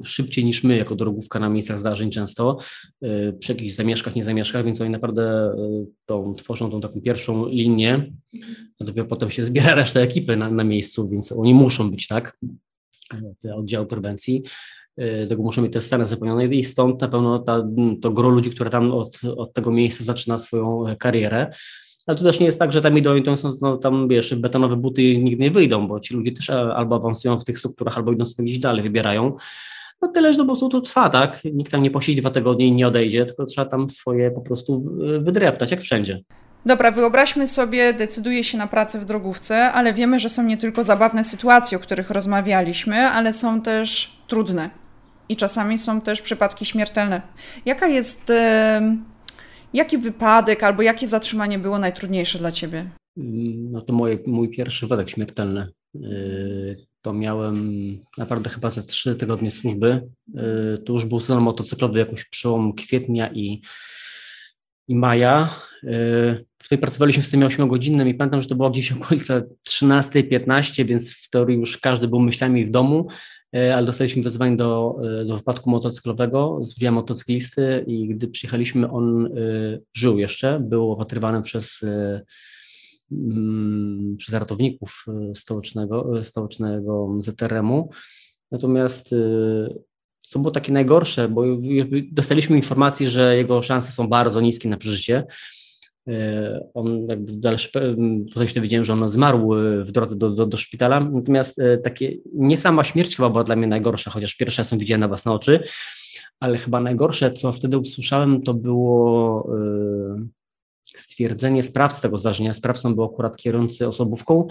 [0.05, 2.59] szybciej niż my jako drogówka na miejscach zdarzeń często,
[3.39, 5.55] przy jakichś zamieszkach, nie zamieszkach, więc oni naprawdę
[6.07, 8.13] tą, tworzą tą taką pierwszą linię,
[8.81, 12.39] a dopiero potem się zbiera reszta ekipy na, na miejscu, więc oni muszą być, tak?
[13.57, 14.43] oddziału prewencji.
[15.29, 17.65] Tego muszą mieć te stany zapełnione i stąd na pewno ta,
[18.03, 21.51] to gro ludzi, które tam od, od tego miejsca zaczyna swoją karierę.
[22.07, 24.35] Ale to też nie jest tak, że tam idą i to są, no, tam wiesz,
[24.35, 28.13] betonowe buty nigdy nie wyjdą, bo ci ludzie też albo awansują w tych strukturach, albo
[28.13, 29.37] idą sobie gdzieś dalej, wybierają.
[30.03, 31.45] No tyle, że po prostu to trwa, tak?
[31.45, 34.83] Nikt tam nie posiedzi dwa tygodnie i nie odejdzie, tylko trzeba tam swoje po prostu
[35.21, 36.23] wydreptać, jak wszędzie.
[36.67, 40.85] Dobra, wyobraźmy sobie, decyduje się na pracę w drogówce, ale wiemy, że są nie tylko
[40.85, 44.71] zabawne sytuacje, o których rozmawialiśmy, ale są też trudne.
[45.29, 47.23] I czasami są też przypadki śmiertelne.
[47.67, 48.33] Jaka jest.
[49.75, 52.91] Jaki wypadek albo jakie zatrzymanie było najtrudniejsze dla ciebie?
[53.71, 55.69] No to moje, mój pierwszy wypadek śmiertelny.
[55.95, 57.73] Yy, to miałem
[58.19, 60.09] naprawdę chyba ze trzy tygodnie służby.
[60.35, 63.63] Yy, to już był sezon motocyklowy, jakoś przełom kwietnia i,
[64.89, 65.55] i maja.
[65.83, 71.13] Yy, tutaj pracowaliśmy z tym 8-godzinnym i pamiętam, że to było gdzieś okolice 13-15, więc
[71.13, 73.09] w teorii już każdy był myślami w domu,
[73.53, 79.29] ale dostaliśmy wezwanie do, do wypadku motocyklowego z udziałem motocyklisty i gdy przyjechaliśmy, on
[79.95, 81.85] żył jeszcze, był opatrywany przez
[83.13, 87.91] Mm, przez ratowników e, stołecznego, e, stołecznego ZRM-u.
[88.51, 89.17] Natomiast e,
[90.21, 91.43] co było takie najgorsze, bo
[92.13, 95.25] dostaliśmy informację, że jego szanse są bardzo niskie na przeżycie.
[96.75, 97.69] On jakby dalszy,
[98.33, 99.51] tutaj się dowiedziałem, że on zmarł
[99.85, 101.01] w drodze do, do, do, szpitala.
[101.01, 105.09] Natomiast takie, nie sama śmierć chyba była dla mnie najgorsza, chociaż pierwszy raz widziałem na
[105.09, 105.61] własne oczy,
[106.41, 109.51] ale chyba najgorsze, co wtedy usłyszałem, to było
[110.85, 112.55] stwierdzenie sprawcy tego zdarzenia.
[112.55, 114.47] Sprawcą był akurat kierujący osobówką,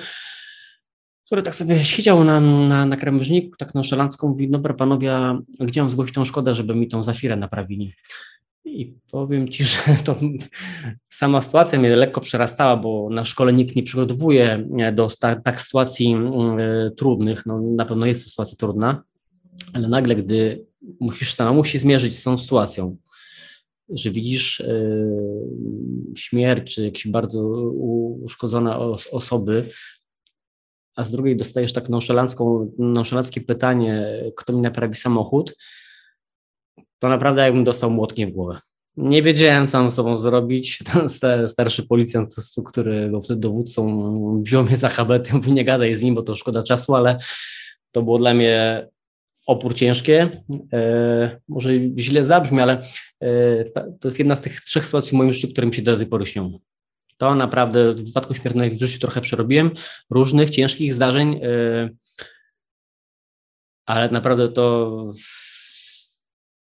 [1.25, 5.17] który tak sobie siedział na, na, na krawężniku, tak nonszalancką, mówi, dobra panowie,
[5.59, 7.93] gdzie mam zgłosić tą szkodę, żeby mi tą zafirę naprawili?
[8.67, 10.15] I powiem Ci, że to
[11.09, 16.15] sama sytuacja mnie lekko przerastała, bo na szkole nikt nie przygotowuje do tak, sytuacji
[16.87, 17.45] y, trudnych.
[17.45, 19.03] No, na pewno jest to sytuacja trudna,
[19.73, 20.65] ale nagle, gdy
[20.99, 22.97] musisz samemu się zmierzyć z tą sytuacją,
[23.89, 24.95] że widzisz e,
[26.15, 27.47] śmierć czy jakieś bardzo
[28.21, 28.77] uszkodzone
[29.11, 29.69] osoby,
[30.95, 35.55] a z drugiej dostajesz tak nonszalancką, nonszalanckie pytanie, kto mi naprawi samochód,
[36.99, 38.59] to naprawdę jakbym dostał młotkiem w głowę.
[38.97, 40.79] Nie wiedziałem, co mam z sobą zrobić.
[40.91, 41.09] Ten
[41.47, 46.15] starszy policjant, który był wtedy dowódcą, wziął mnie za habety, mówi nie gadaj z nim,
[46.15, 47.19] bo to szkoda czasu, ale
[47.91, 48.87] to było dla mnie
[49.47, 50.43] opór ciężkie.
[50.73, 52.81] E, może źle zabrzmi, ale
[53.21, 55.97] e, to jest jedna z tych trzech sytuacji w moim życiu, które mi się do
[55.97, 56.59] tej pory śnią.
[57.17, 59.71] To naprawdę w wypadku śmiertelnych w życiu trochę przerobiłem,
[60.09, 61.89] różnych ciężkich zdarzeń, e,
[63.85, 65.07] ale naprawdę to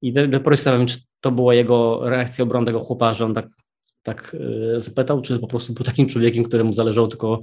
[0.02, 3.46] i pory stawiam, czy to była jego reakcja obrony tego chłopa, że on tak,
[4.02, 4.36] tak
[4.76, 7.40] zapytał, czy po prostu był takim człowiekiem, któremu zależało tylko,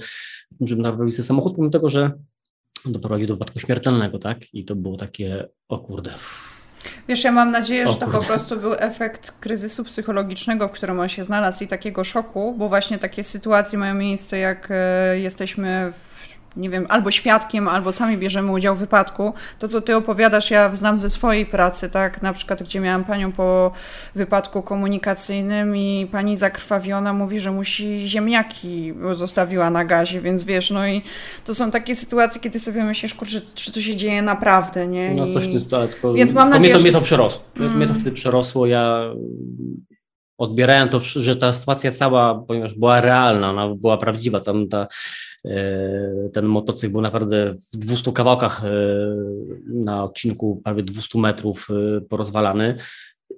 [0.61, 2.11] żeby naprawić sobie samochód, pomimo tego, że
[2.85, 4.53] doprowadził do wypadku śmiertelnego, tak?
[4.53, 6.13] I to było takie, o kurde.
[7.07, 11.09] Wiesz, ja mam nadzieję, że to po prostu był efekt kryzysu psychologicznego, w którym on
[11.09, 16.08] się znalazł i takiego szoku, bo właśnie takie sytuacje mają miejsce, jak e, jesteśmy w
[16.57, 19.33] nie wiem, albo świadkiem, albo sami bierzemy udział w wypadku.
[19.59, 22.21] To, co ty opowiadasz, ja znam ze swojej pracy, tak?
[22.21, 23.71] Na przykład, gdzie miałam panią po
[24.15, 30.87] wypadku komunikacyjnym i pani zakrwawiona mówi, że musi ziemniaki zostawiła na gazie, więc wiesz, no
[30.87, 31.01] i
[31.45, 35.13] to są takie sytuacje, kiedy sobie myślisz, kurczę, czy to się dzieje naprawdę, nie?
[35.13, 36.13] No coś w tym tylko...
[36.13, 37.41] Więc mam nadzieję, mnie to, mnie to przerosło.
[37.57, 37.77] Mm.
[37.77, 39.01] Mnie to wtedy przerosło, ja
[40.39, 44.87] odbierałem to, że ta sytuacja cała, ponieważ była realna, ona była prawdziwa, tam ta,
[45.45, 48.69] e, ten motocykl był naprawdę w 200 kawałkach e,
[49.67, 52.75] na odcinku prawie 200 metrów e, porozwalany.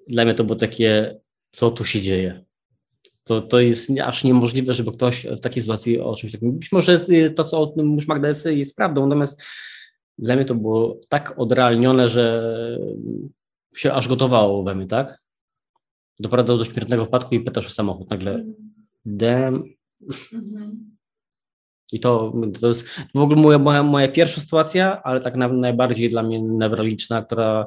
[0.08, 1.20] Dla mnie to było takie,
[1.52, 2.44] co tu się dzieje?
[3.24, 6.52] To, to jest aż niemożliwe, żeby ktoś w takiej sytuacji o czymś takim.
[6.60, 7.00] Być może
[7.36, 9.44] to, co już Magda jest, jest prawdą, natomiast
[10.18, 12.44] dla mnie to było tak odrealnione, że
[13.76, 15.22] się aż gotowało we mnie, tak?
[16.22, 18.10] Doprowadzał do śmiertelnego wypadku i pytasz o samochód.
[18.10, 18.46] Nagle
[19.06, 19.64] dem.
[21.94, 26.10] I to, to jest w ogóle moja, moja, moja pierwsza sytuacja, ale tak na, najbardziej
[26.10, 27.66] dla mnie newralgiczna, która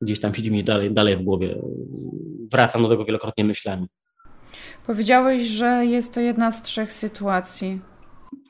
[0.00, 1.58] gdzieś tam siedzi mi dalej, dalej w głowie.
[2.50, 3.86] Wracam do tego wielokrotnie myślami.
[4.86, 7.80] Powiedziałeś, że jest to jedna z trzech sytuacji.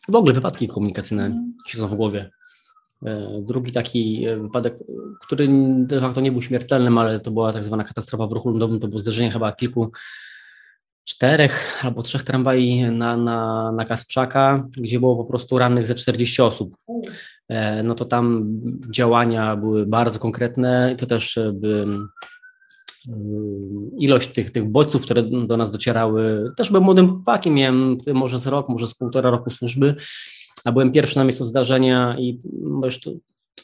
[0.09, 1.55] W ogóle wypadki komunikacyjne mm.
[1.67, 2.31] siedzą w głowie.
[3.07, 4.75] E, drugi taki e, wypadek,
[5.21, 8.81] który de facto nie był śmiertelnym, ale to była tak zwana katastrofa w ruchu lądowym,
[8.81, 9.93] to było zderzenie chyba kilku,
[11.05, 16.43] czterech albo trzech tramwaj na, na, na Kasprzaka, gdzie było po prostu rannych ze 40
[16.43, 16.77] osób.
[17.49, 18.45] E, no to tam
[18.91, 21.87] działania były bardzo konkretne i to też by
[23.99, 28.47] ilość tych, tych bodźców, które do nas docierały, też byłem młodym chłopakiem, miałem może z
[28.47, 29.95] rok, może z półtora roku służby,
[30.65, 32.41] a byłem pierwszy na miejscu zdarzenia i
[32.85, 33.11] już to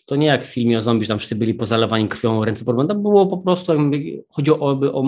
[0.06, 2.94] to nie jak w filmie o zombie, że tam wszyscy byli pozalewani krwią, ręce podbane,
[2.94, 3.72] było po prostu,
[4.28, 5.04] chodziło o, o,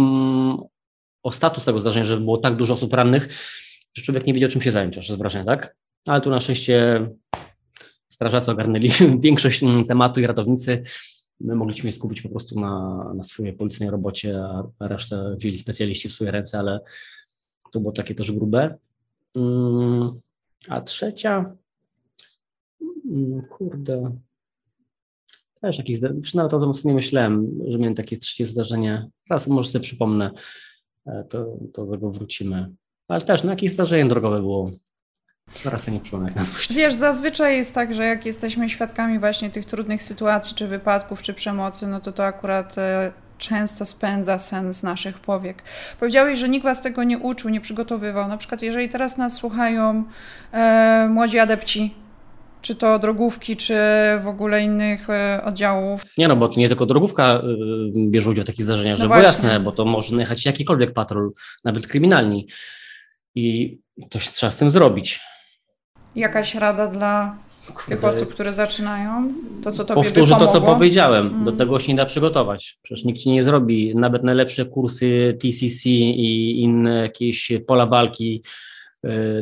[1.23, 3.29] o status tego zdarzenia, że było tak dużo osób rannych,
[3.95, 5.77] że człowiek nie wiedział, czym się zająć, aż wrażenie, tak?
[6.07, 7.07] Ale tu na szczęście
[8.09, 10.83] strażacy ogarnęli większość mm, tematu i ratownicy.
[11.41, 14.43] My mogliśmy się skupić po prostu na, na swojej policyjnej robocie,
[14.79, 16.81] a resztę wzięli specjaliści w swoje ręce, ale
[17.73, 18.75] to było takie też grube.
[19.37, 20.21] Mm,
[20.69, 21.57] a trzecia,
[23.11, 24.13] mm, kurde,
[25.61, 26.01] też jakieś,
[26.35, 29.09] nawet o tym nie myślałem, że miałem takie trzecie zdarzenie.
[29.31, 30.31] Raz może sobie przypomnę,
[31.07, 32.71] e, to do tego wrócimy.
[33.09, 34.71] Ale też, no jakieś zdarzenie drogowe było.
[35.77, 36.69] Sobie nie przypomnę jak nazwać.
[36.75, 41.35] Wiesz, zazwyczaj jest tak, że jak jesteśmy świadkami właśnie tych trudnych sytuacji, czy wypadków, czy
[41.35, 45.63] przemocy, no to to akurat e, często spędza sen z naszych powiek.
[46.01, 48.29] Powiedziałeś, że nikt was tego nie uczył, nie przygotowywał.
[48.29, 50.05] Na przykład, jeżeli teraz nas słuchają
[50.53, 51.95] e, młodzi adepci,
[52.63, 53.75] czy to drogówki, czy
[54.21, 56.05] w ogóle innych e, oddziałów.
[56.19, 57.43] Nie no, bo to nie tylko drogówka e,
[58.11, 61.31] bierze udział w takich zdarzeniach, no żeby było jasne, bo to może jechać jakikolwiek patrol,
[61.65, 62.47] nawet kryminalni.
[63.35, 63.79] I
[64.11, 65.21] coś trzeba z tym zrobić.
[66.17, 67.97] Jakaś rada dla Kurde.
[67.97, 69.33] tych osób, które zaczynają?
[69.63, 71.27] To, co tobie Powtórzę to, co powiedziałem.
[71.27, 71.45] Mm.
[71.45, 72.79] Do tego się nie da przygotować.
[72.83, 78.43] Przecież nikt ci nie zrobi nawet najlepsze kursy TCC i inne jakieś pola walki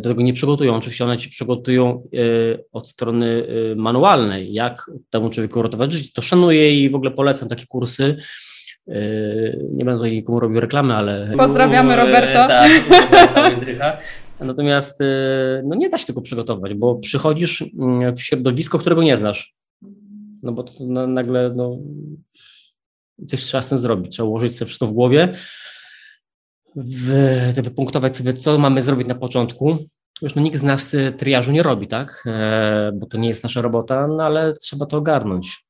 [0.00, 0.74] do tego nie przygotują.
[0.74, 2.18] Oczywiście one ci przygotują e,
[2.72, 6.10] od strony e, manualnej, jak temu człowieku ratować życie.
[6.14, 8.16] To szanuję i w ogóle polecam takie kursy.
[9.70, 11.32] Nie będę tutaj nikomu robił reklamy, ale.
[11.36, 12.48] Pozdrawiamy Roberta.
[12.48, 12.72] Tak,
[14.40, 14.98] Natomiast
[15.64, 19.54] no nie da się tego przygotować, bo przychodzisz mm, w środowisko, którego nie znasz.
[20.42, 20.72] No bo to,
[21.06, 21.76] nagle no,
[23.26, 24.12] coś trzeba z tym zrobić.
[24.12, 25.34] Trzeba ułożyć sobie wszystko w głowie
[27.62, 29.78] wypunktować sobie, co mamy zrobić na początku.
[30.22, 32.24] Już no, nikt z nas triażu nie robi, tak?
[32.26, 35.64] E, bo to nie jest nasza robota, no ale trzeba to ogarnąć.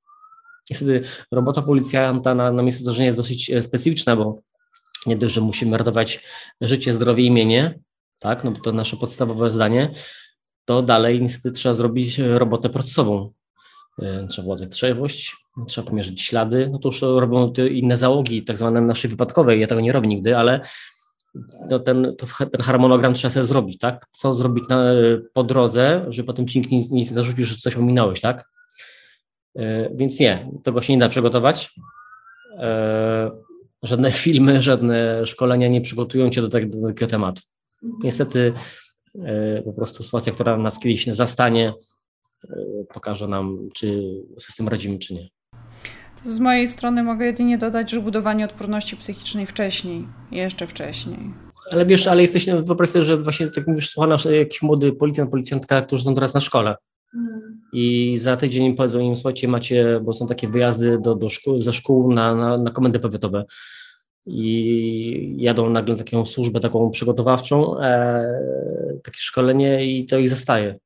[0.70, 4.38] Niestety robota policjanta na, na miejscu zdarzenia jest dosyć e, specyficzna, bo
[5.06, 6.24] nie dość, że musimy ratować
[6.60, 7.78] życie, zdrowie i mienie,
[8.20, 8.44] tak?
[8.44, 9.90] No bo to nasze podstawowe zdanie,
[10.64, 13.32] to dalej niestety trzeba zrobić robotę procesową.
[14.28, 19.08] Trzeba władać trzeźwość, trzeba pomierzyć ślady, no to już robią inne załogi, tak zwane nasze
[19.08, 20.60] wypadkowe, ja tego nie robię nigdy, ale
[21.70, 24.06] no ten, to, ten harmonogram trzeba sobie zrobić, tak?
[24.10, 24.84] Co zrobić na,
[25.32, 28.48] po drodze, żeby potem ci nikt nie, nie zarzucił, że coś ominąłeś, tak?
[29.56, 31.74] E, więc nie, tego się nie da przygotować.
[32.58, 33.30] E,
[33.82, 37.42] żadne filmy, żadne szkolenia nie przygotują cię do, tak, do takiego tematu.
[38.02, 38.52] Niestety
[39.24, 41.72] e, po prostu sytuacja, która nas kiedyś zastanie,
[42.94, 44.02] pokaże nam, czy
[44.38, 45.28] system radzimy, czy nie.
[46.22, 51.18] Z mojej strony mogę jedynie dodać, że budowanie odporności psychicznej wcześniej, jeszcze wcześniej.
[51.72, 54.92] Ale wiesz, ale jesteś, no, wyobraź sobie, że właśnie tak mówisz, słucha nasz jakiś młody
[54.92, 56.76] policjant, policjantka, którzy są teraz na szkole.
[57.72, 61.58] I za tydzień im powiedzą im, słuchajcie, macie, bo są takie wyjazdy do, do szkół,
[61.58, 63.44] ze szkół na, na, na komendy powiatowe
[64.26, 68.20] i jadą nagle taką służbę taką przygotowawczą, e,
[69.04, 70.78] takie szkolenie i to ich zostaje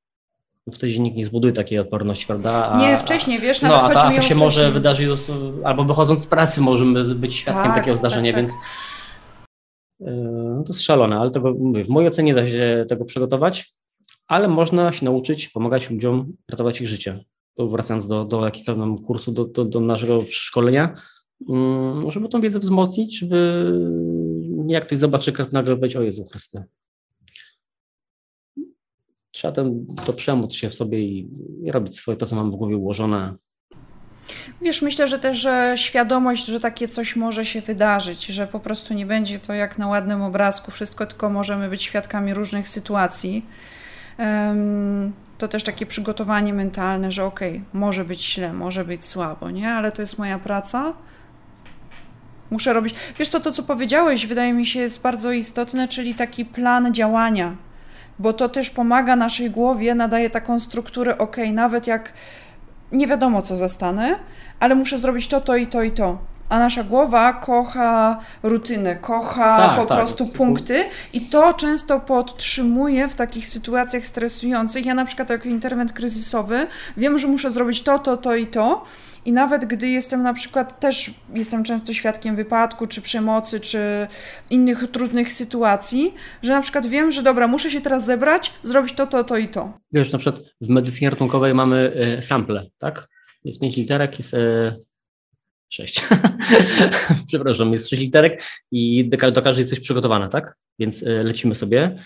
[0.70, 2.70] wtedy nikt nie zbuduje takiej odporności, prawda?
[2.70, 4.38] A, nie, wcześniej, wiesz, nawet no, a, to, a to się wcześniej.
[4.38, 5.08] może wydarzyć,
[5.64, 8.46] albo wychodząc z pracy możemy być świadkiem tak, takiego zdarzenia, tak, tak.
[8.46, 8.52] więc
[10.00, 13.74] yy, no to jest szalone, ale tego, mówię, w mojej ocenie da się tego przygotować,
[14.26, 17.24] ale można się nauczyć pomagać ludziom ratować ich życie.
[17.56, 20.94] To wracając do, do jakiegoś kursu, do, do, do naszego szkolenia,
[21.48, 23.72] yy, żeby tą wiedzę wzmocnić, żeby
[24.66, 26.64] jak ktoś zobaczy, nagle powiedzieć, o Jezu Chryste,
[29.32, 31.28] trzeba ten, to przemóc się w sobie i,
[31.64, 33.34] i robić swoje, to co mam w głowie ułożone.
[34.62, 38.94] Wiesz, myślę, że też że świadomość, że takie coś może się wydarzyć, że po prostu
[38.94, 43.46] nie będzie to jak na ładnym obrazku, wszystko, tylko możemy być świadkami różnych sytuacji.
[45.38, 49.70] To też takie przygotowanie mentalne, że okej, okay, może być źle, może być słabo, nie?
[49.70, 50.92] Ale to jest moja praca.
[52.50, 52.94] Muszę robić.
[53.18, 57.56] Wiesz co, to co powiedziałeś, wydaje mi się, jest bardzo istotne, czyli taki plan działania
[58.22, 62.12] bo to też pomaga naszej głowie, nadaje taką strukturę, ok, nawet jak
[62.92, 64.16] nie wiadomo co zastanę,
[64.60, 66.18] ale muszę zrobić to, to i to i to.
[66.48, 69.98] A nasza głowa kocha rutynę, kocha tak, po tak.
[69.98, 74.86] prostu punkty i to często podtrzymuje w takich sytuacjach stresujących.
[74.86, 78.84] Ja na przykład jak interwent kryzysowy wiem, że muszę zrobić to, to, to i to
[79.24, 84.06] i nawet gdy jestem na przykład, też jestem często świadkiem wypadku, czy przemocy, czy
[84.50, 89.06] innych trudnych sytuacji, że na przykład wiem, że dobra, muszę się teraz zebrać, zrobić to,
[89.06, 89.72] to, to i to.
[89.92, 93.08] Wiesz, na przykład w medycynie ratunkowej mamy y, sample, tak?
[93.44, 94.76] Jest pięć literek, jest y,
[95.72, 96.04] sześć.
[97.28, 100.56] Przepraszam, jest sześć literek i do każdej jest coś przygotowane, tak?
[100.78, 101.96] Więc y, lecimy sobie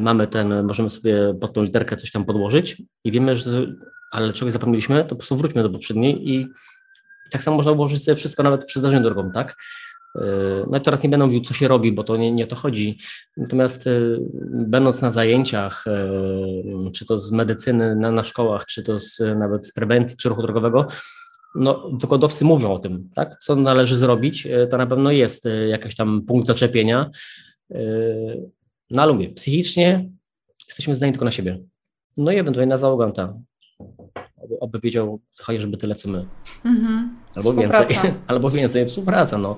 [0.00, 3.66] mamy ten, możemy sobie pod tą literkę coś tam podłożyć i wiemy, że
[4.10, 6.48] ale czegoś zapomnieliśmy, to po prostu wróćmy do poprzedniej i
[7.30, 9.56] tak samo można ułożyć sobie wszystko nawet przez zdarzenie drogą, tak?
[10.16, 12.46] E, no i teraz nie będę mówił, co się robi, bo to nie, nie o
[12.46, 12.98] to chodzi.
[13.36, 13.90] Natomiast e,
[14.50, 19.66] będąc na zajęciach, e, czy to z medycyny na, na szkołach, czy to z, nawet
[19.66, 20.86] z prewencji czy ruchu drogowego,
[21.54, 23.38] no, wykładowcy mówią o tym, tak?
[23.38, 27.10] Co należy zrobić, to na pewno jest jakiś tam punkt zaczepienia.
[28.90, 30.08] No ale mówię, psychicznie
[30.68, 31.58] jesteśmy zdani tylko na siebie.
[32.16, 33.38] No i ewentualnie na załoganta.
[34.46, 36.26] Aby, aby wiedział chociażby tyle, co my.
[36.64, 37.16] Mhm.
[37.34, 37.86] Albo więcej,
[38.26, 39.38] albo więcej współpraca.
[39.38, 39.56] No.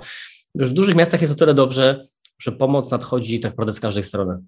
[0.55, 2.05] Już w dużych miastach jest o tyle dobrze,
[2.39, 4.39] że pomoc nadchodzi tak naprawdę z każdej strony.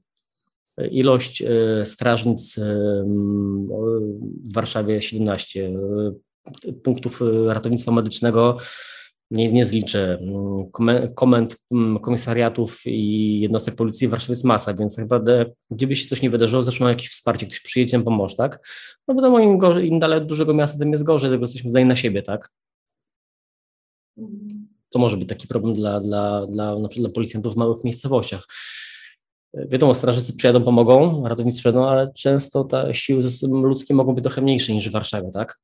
[0.90, 1.46] Ilość y,
[1.86, 2.62] strażnic y,
[4.44, 5.72] w Warszawie 17,
[6.68, 8.56] y, punktów ratownictwa medycznego
[9.30, 10.18] nie, nie zliczę.
[11.14, 11.56] Komend,
[12.02, 16.30] komisariatów i jednostek policji w Warszawie jest masa, więc naprawdę gdzie by się coś nie
[16.30, 18.68] wydarzyło, zawsze jakieś wsparcie, ktoś przyjedzie, nam pomoże, tak?
[19.08, 21.86] No wiadomo, im, gorzej, im dalej od dużego miasta, tym jest gorzej, tego jesteśmy zdani
[21.86, 22.50] na siebie, tak?
[24.90, 28.46] To może być taki problem dla, dla, dla, na przykład dla policjantów w małych miejscowościach.
[29.54, 34.72] Wiadomo, strażacy przyjadą, pomogą, ratownicy przyjadą, ale często te siły ludzkie mogą być trochę mniejsze
[34.72, 35.58] niż w Warszawie, tak?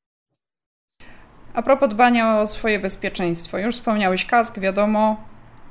[1.57, 5.16] A propos dbania o swoje bezpieczeństwo, już wspomniałeś kask, wiadomo.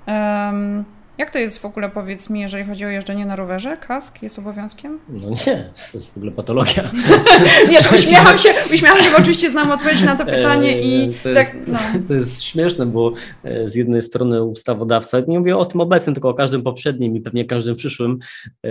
[0.07, 0.85] Um,
[1.17, 3.77] jak to jest w ogóle, powiedz mi, jeżeli chodzi o jeżdżenie na rowerze?
[3.77, 4.99] Kask jest obowiązkiem?
[5.09, 6.83] No nie, to jest w ogóle patologia.
[7.71, 11.33] nie, że uśmiecham się, uśmiecham się, bo oczywiście znam odpowiedź na to pytanie i to
[11.33, 11.79] tak, jest, no.
[12.07, 13.11] To jest śmieszne, bo
[13.43, 17.21] e, z jednej strony ustawodawca, nie mówię o tym obecnym, tylko o każdym poprzednim i
[17.21, 18.19] pewnie każdym przyszłym,
[18.65, 18.69] e,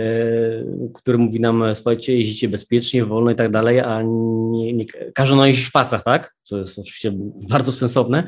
[0.93, 5.47] który mówi nam, słuchajcie, jeździcie bezpiecznie, wolno i tak dalej, a nie, nie każą nam
[5.47, 6.35] jeździć w pasach, tak?
[6.43, 7.11] Co jest oczywiście
[7.49, 8.23] bardzo sensowne,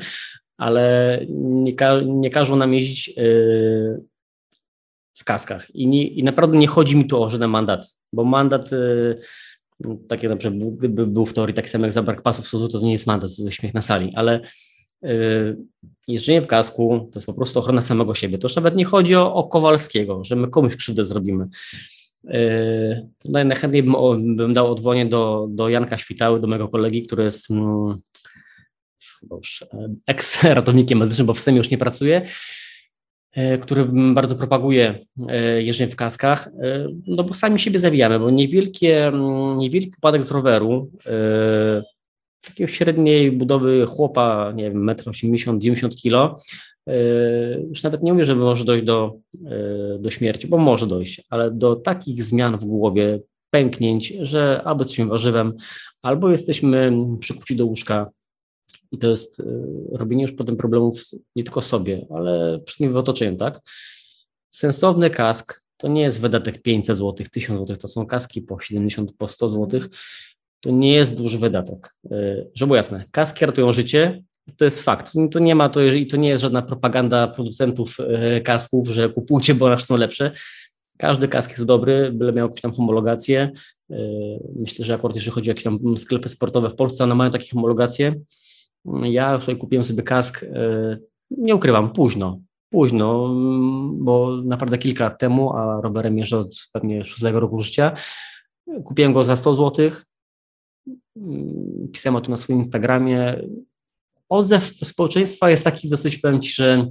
[0.58, 4.02] ale nie, ka nie każą nam jeździć yy,
[5.14, 5.74] w kaskach.
[5.74, 9.18] I, nie, I naprawdę nie chodzi mi tu o żaden mandat, bo mandat, yy,
[10.08, 12.68] tak jak na przykład gdyby był w teorii taki sam jak za brak pasów w
[12.68, 14.40] to nie jest mandat, to jest śmiech na sali, ale
[15.02, 15.56] yy,
[16.08, 18.38] jeżdżenie w kasku to jest po prostu ochrona samego siebie.
[18.38, 21.48] To już nawet nie chodzi o, o Kowalskiego, że my komuś krzywdę zrobimy.
[22.24, 27.50] Yy, najchętniej bym, bym dał odwołanie do, do Janka Świtały, do mojego kolegi, który jest
[27.50, 27.96] mm,
[29.20, 32.22] chyba już e, ex-ratownikiem medycznym, bo w STEMie już nie pracuje,
[33.32, 36.48] e, który bardzo propaguje e, jeżdżenie w kaskach,
[37.06, 39.12] no bo sami siebie zawijamy, bo niewielkie,
[39.56, 40.90] niewielki upadek z roweru,
[42.40, 46.40] takiego średniej budowy chłopa, nie wiem, 1,80 m, 90 kg,
[47.68, 49.18] już nawet nie mówię, że może dojść do,
[49.98, 55.06] do śmierci, bo może dojść, ale do takich zmian w głowie, pęknięć, że albo jesteśmy
[55.06, 55.52] warzywem,
[56.02, 58.10] albo jesteśmy przykuci do łóżka
[58.92, 59.44] i to jest e,
[59.92, 61.00] robienie już potem problemów
[61.36, 63.60] nie tylko sobie, ale wszystkim w otoczeniu, tak?
[64.50, 69.12] Sensowny kask to nie jest wydatek 500 zł, 1000 zł, to są kaski po 70,
[69.18, 69.80] po 100 zł.
[70.60, 71.94] To nie jest duży wydatek.
[72.10, 74.22] E, żeby było jasne, kaski ratują życie,
[74.56, 75.12] to jest fakt.
[75.30, 79.54] To nie ma to, jeżeli to nie jest żadna propaganda producentów e, kasków, że kupujcie,
[79.54, 80.32] bo nasze są lepsze.
[80.98, 83.50] Każdy kask jest dobry, byle miał jakąś tam homologację.
[84.56, 87.50] Myślę, że akurat jeżeli chodzi o jakieś tam sklepy sportowe w Polsce, one mają takie
[87.50, 88.14] homologacje.
[89.02, 90.98] Ja tutaj kupiłem sobie kask, e,
[91.30, 93.34] nie ukrywam, późno, późno,
[93.92, 97.92] bo naprawdę kilka lat temu, a rowerem jeżdżę od pewnie szóstego roku życia.
[98.84, 99.90] Kupiłem go za 100 zł.
[101.92, 103.42] Pisałem o tym na swoim Instagramie.
[104.28, 106.86] Odzew społeczeństwa jest taki dosyć, powiem Ci, że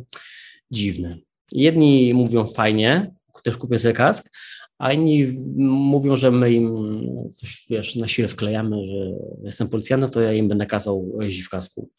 [0.72, 1.20] dziwny.
[1.52, 3.12] Jedni mówią fajnie,
[3.44, 4.30] też kupię sobie kask,
[4.78, 5.28] a inni
[5.68, 6.94] mówią, że my im
[7.30, 9.12] coś, wiesz, na siłę wklejamy, że
[9.44, 11.90] jestem policjantem, to ja im będę kazał jeździć w kasku.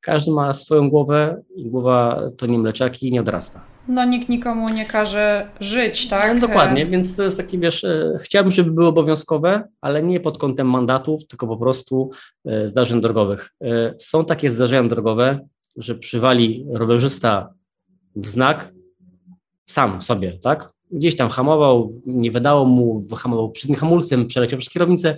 [0.00, 3.64] Każdy ma swoją głowę i głowa to nie mleczaki nie odrasta.
[3.88, 6.34] No nikt nikomu nie każe żyć, tak?
[6.34, 10.38] No, dokładnie, więc to jest taki, wiesz, e, chciałbym, żeby było obowiązkowe, ale nie pod
[10.38, 12.10] kątem mandatów, tylko po prostu
[12.44, 13.50] e, zdarzeń drogowych.
[13.64, 17.54] E, są takie zdarzenia drogowe, że przywali rowerzysta
[18.16, 18.72] w znak
[19.66, 20.73] sam sobie, tak?
[20.94, 25.16] Gdzieś tam hamował, nie wydało mu, wyhamował przednim hamulcem, przeleciał przez kierownicę,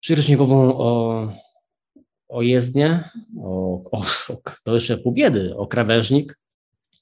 [0.00, 1.28] przyrycznikową o,
[2.28, 3.10] o jezdnię,
[3.42, 4.02] o, o,
[4.64, 6.38] to jeszcze pół biedy, o krawężnik,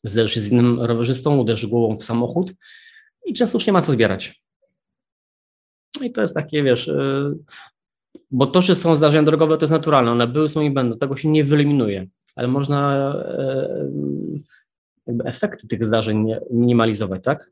[0.05, 2.53] zderzył się z innym rowerzystą, uderzył głową w samochód
[3.27, 4.43] i często już nie ma co zbierać.
[6.03, 7.39] I to jest takie, wiesz, y,
[8.31, 11.17] bo to, że są zdarzenia drogowe, to jest naturalne, one były, są i będą, tego
[11.17, 12.07] się nie wyeliminuje,
[12.37, 14.64] ale można y,
[15.07, 17.51] jakby efekty tych zdarzeń minimalizować, tak?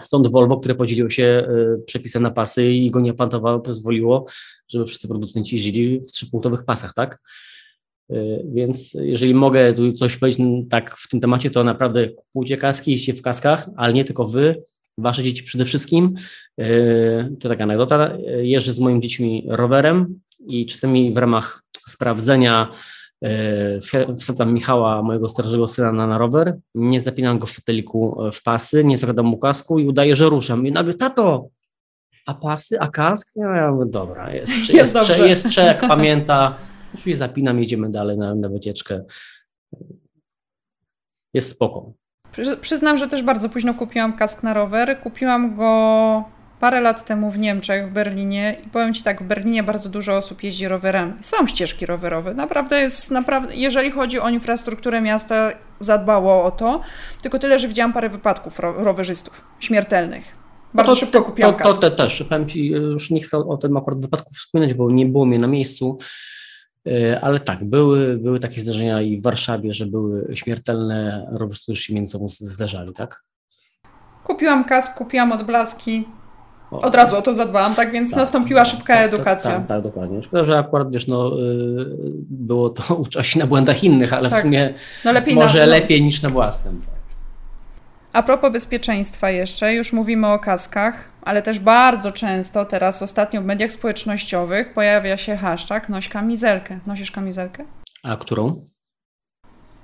[0.00, 4.26] Stąd Volvo, które podzieliło się e, przepisem na pasy i go nie opanowało, pozwoliło,
[4.68, 7.22] żeby wszyscy producenci jeździli w trzypunktowych pasach, tak?
[8.10, 12.90] E, więc jeżeli mogę tu coś powiedzieć tak w tym temacie, to naprawdę kupujcie kaski,
[12.90, 14.62] jeźdźcie w kaskach, ale nie tylko wy,
[14.98, 16.14] wasze dzieci przede wszystkim.
[16.58, 18.16] Yy, to taka anegdota.
[18.40, 22.72] Jeżdżę z moimi dziećmi rowerem i czasami w ramach sprawdzenia
[24.18, 28.84] wsadzam Michała, mojego starszego syna, na, na rower, nie zapinam go w foteliku w pasy,
[28.84, 30.66] nie zakładam mu kasku i udaję, że ruszam.
[30.66, 31.48] I nagle, tato,
[32.26, 33.36] a pasy, a kask?
[33.36, 36.56] Ja, ja mówię, dobra, jest, jest, jest, jest, jest czek, pamięta.
[36.94, 39.04] Oczywiście zapinam, jedziemy dalej na, na wycieczkę.
[41.34, 41.92] Jest spoko.
[42.60, 45.00] Przyznam, że też bardzo późno kupiłam kask na rower.
[45.00, 46.24] Kupiłam go
[46.60, 50.16] parę lat temu w Niemczech, w Berlinie i powiem Ci tak, w Berlinie bardzo dużo
[50.16, 51.12] osób jeździ rowerami.
[51.20, 55.50] Są ścieżki rowerowe, naprawdę jest, naprawdę, jeżeli chodzi o infrastrukturę miasta,
[55.80, 56.80] zadbało o to,
[57.22, 60.24] tylko tyle, że widziałam parę wypadków ro rowerzystów śmiertelnych.
[60.74, 63.38] Bardzo no to, szybko kupiłam to, to, to, to też, powiem Ci, już nie chcę
[63.38, 65.98] o tym akurat wypadku wspominać, bo nie było mnie na miejscu,
[66.86, 71.80] E, ale tak, były, były takie zdarzenia i w Warszawie, że były śmiertelne, rowerzysty już
[71.80, 73.24] się między sobą zdarzali, tak?
[74.24, 76.08] Kupiłam kask, kupiłam odblaski,
[76.70, 79.50] od razu o to zadbałam, tak więc tak, nastąpiła tak, szybka tak, edukacja.
[79.50, 80.22] Tak, tak, dokładnie.
[80.22, 81.86] Szkoda, że akurat wiesz, no, y,
[82.30, 84.42] było to uczyła się na błędach innych, ale w tak.
[84.42, 86.80] sumie no lepiej może na, lepiej niż na własnym.
[86.80, 86.96] Tak.
[88.12, 93.44] A propos bezpieczeństwa jeszcze, już mówimy o kaskach, ale też bardzo często teraz ostatnio w
[93.44, 96.78] mediach społecznościowych pojawia się hashtag noś kamizelkę.
[96.86, 97.64] Nosisz kamizelkę?
[98.02, 98.66] A którą?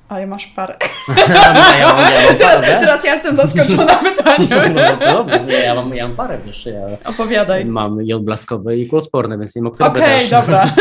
[0.08, 0.76] Ale masz parę.
[2.38, 4.74] teraz, teraz ja jestem zaskoczona pytaniem.
[4.74, 7.64] No, no, dobra, ja mam, ja mam parę, wiesz, ja Opowiadaj.
[7.64, 10.74] Mam i odblaskowe i kuloodporne, więc nie wiem, o której Okej, okay, dobra.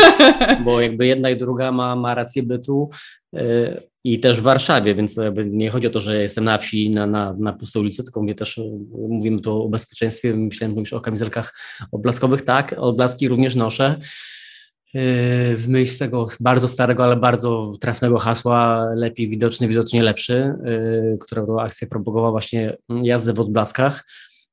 [0.64, 2.90] Bo jakby jedna i druga ma, ma rację bytu
[3.36, 6.90] y, i też w Warszawie, więc jakby nie chodzi o to, że jestem na wsi,
[6.90, 8.60] na, na, na pustej ulicy, tylko mówię też,
[9.08, 11.54] mówimy tu o bezpieczeństwie, myślałem już o kamizelkach
[11.92, 14.00] odblaskowych, tak, odblaski również noszę.
[14.94, 21.18] Yy, w myśl tego bardzo starego, ale bardzo trafnego hasła lepiej widoczny, widocznie lepszy, yy,
[21.20, 24.04] którego akcja propagowała właśnie jazdę w odblaskach.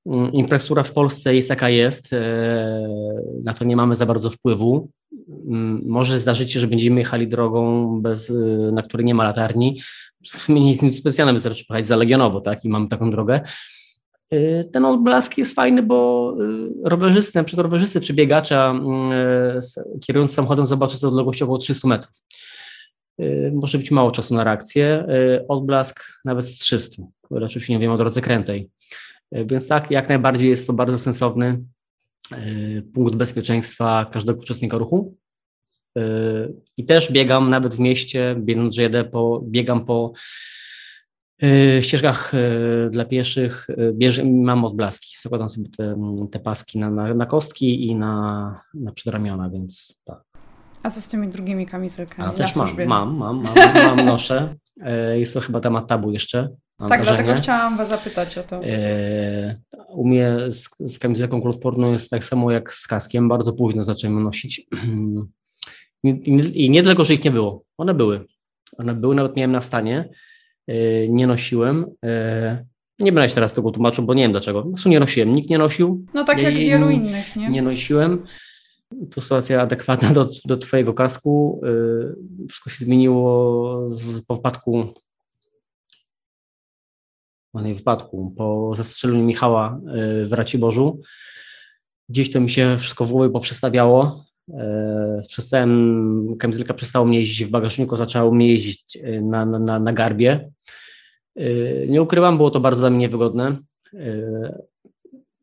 [0.06, 2.16] Yy, infrastruktura w Polsce jest jaka jest,
[3.44, 4.90] na to nie mamy za bardzo wpływu.
[5.86, 8.34] Może zdarzyć się, że będziemy jechali drogą, bez,
[8.72, 9.82] na której nie ma latarni.
[10.24, 13.42] W sumie nie jest nic specjalnego, wystarczy pojechać za Legionowo, tak, i mamy taką drogę.
[14.34, 18.74] Y, ten odblask jest fajny, bo y, rowerzysty, na przykład rowerzysty czy biegacza
[19.96, 22.16] y, kierując samochodem zobaczy z odległości około 300 metrów.
[23.54, 25.08] Może być mało czasu na reakcję.
[25.48, 28.70] Odblask nawet z 300, oczywiście nie wiem o drodze krętej.
[29.32, 31.64] Więc tak, jak najbardziej jest to bardzo sensowny
[32.94, 35.18] punkt bezpieczeństwa każdego uczestnika ruchu.
[36.78, 40.14] I też biegam nawet w mieście, biegnąc, że jedę po, biegam po
[41.82, 45.16] ścieżkach e, dla pieszych e, bierze, mam odblaski.
[45.22, 45.96] Zakładam sobie te,
[46.32, 50.24] te paski na, na, na kostki i na, na przedramiona, więc tak.
[50.84, 52.30] A co z tymi drugimi kamizelkami?
[52.30, 54.56] A też mam, mam, mam, mam, mam, noszę.
[55.14, 56.50] Jest to chyba temat tabu jeszcze.
[56.78, 57.06] Tak, wrażenie.
[57.06, 58.62] dlatego chciałam Was zapytać o to.
[59.88, 63.30] U mnie z, z kamizelką kuloodporną jest tak samo jak z kaskiem.
[63.30, 64.62] Bardzo późno zacząłem nosić.
[66.04, 66.20] I,
[66.66, 67.64] I nie dlatego, że ich nie było.
[67.78, 68.26] One były.
[68.78, 70.10] One były, nawet miałem na stanie E,
[71.10, 71.86] nie nosiłem.
[72.06, 72.66] E,
[73.00, 74.64] nie będę się teraz tego tłumaczył, bo nie wiem dlaczego.
[74.64, 75.36] Po prostu nie nosiłem.
[75.36, 76.06] Nikt nie nosił.
[76.14, 77.50] No tak jak wielu innych, nie?
[77.50, 78.24] Nie nosiłem.
[79.12, 81.62] Tu sytuacja adekwatna do, do Twojego kasku.
[81.64, 83.88] E, wszystko się zmieniło
[84.28, 84.94] po wypadku
[87.52, 89.80] po nie wypadku, po zastrzeleniu Michała
[90.26, 91.02] w Raciborzu.
[92.10, 94.26] Gdzieś to mi się wszystko w głowie poprzestawiało.
[94.54, 99.94] E, przestałem, kamizelka przestała mnie jeździć w bagażniku, zaczęło mnie jeździć e, na, na, na
[99.94, 100.52] garbie.
[101.36, 103.58] E, nie ukrywam, było to bardzo dla mnie niewygodne.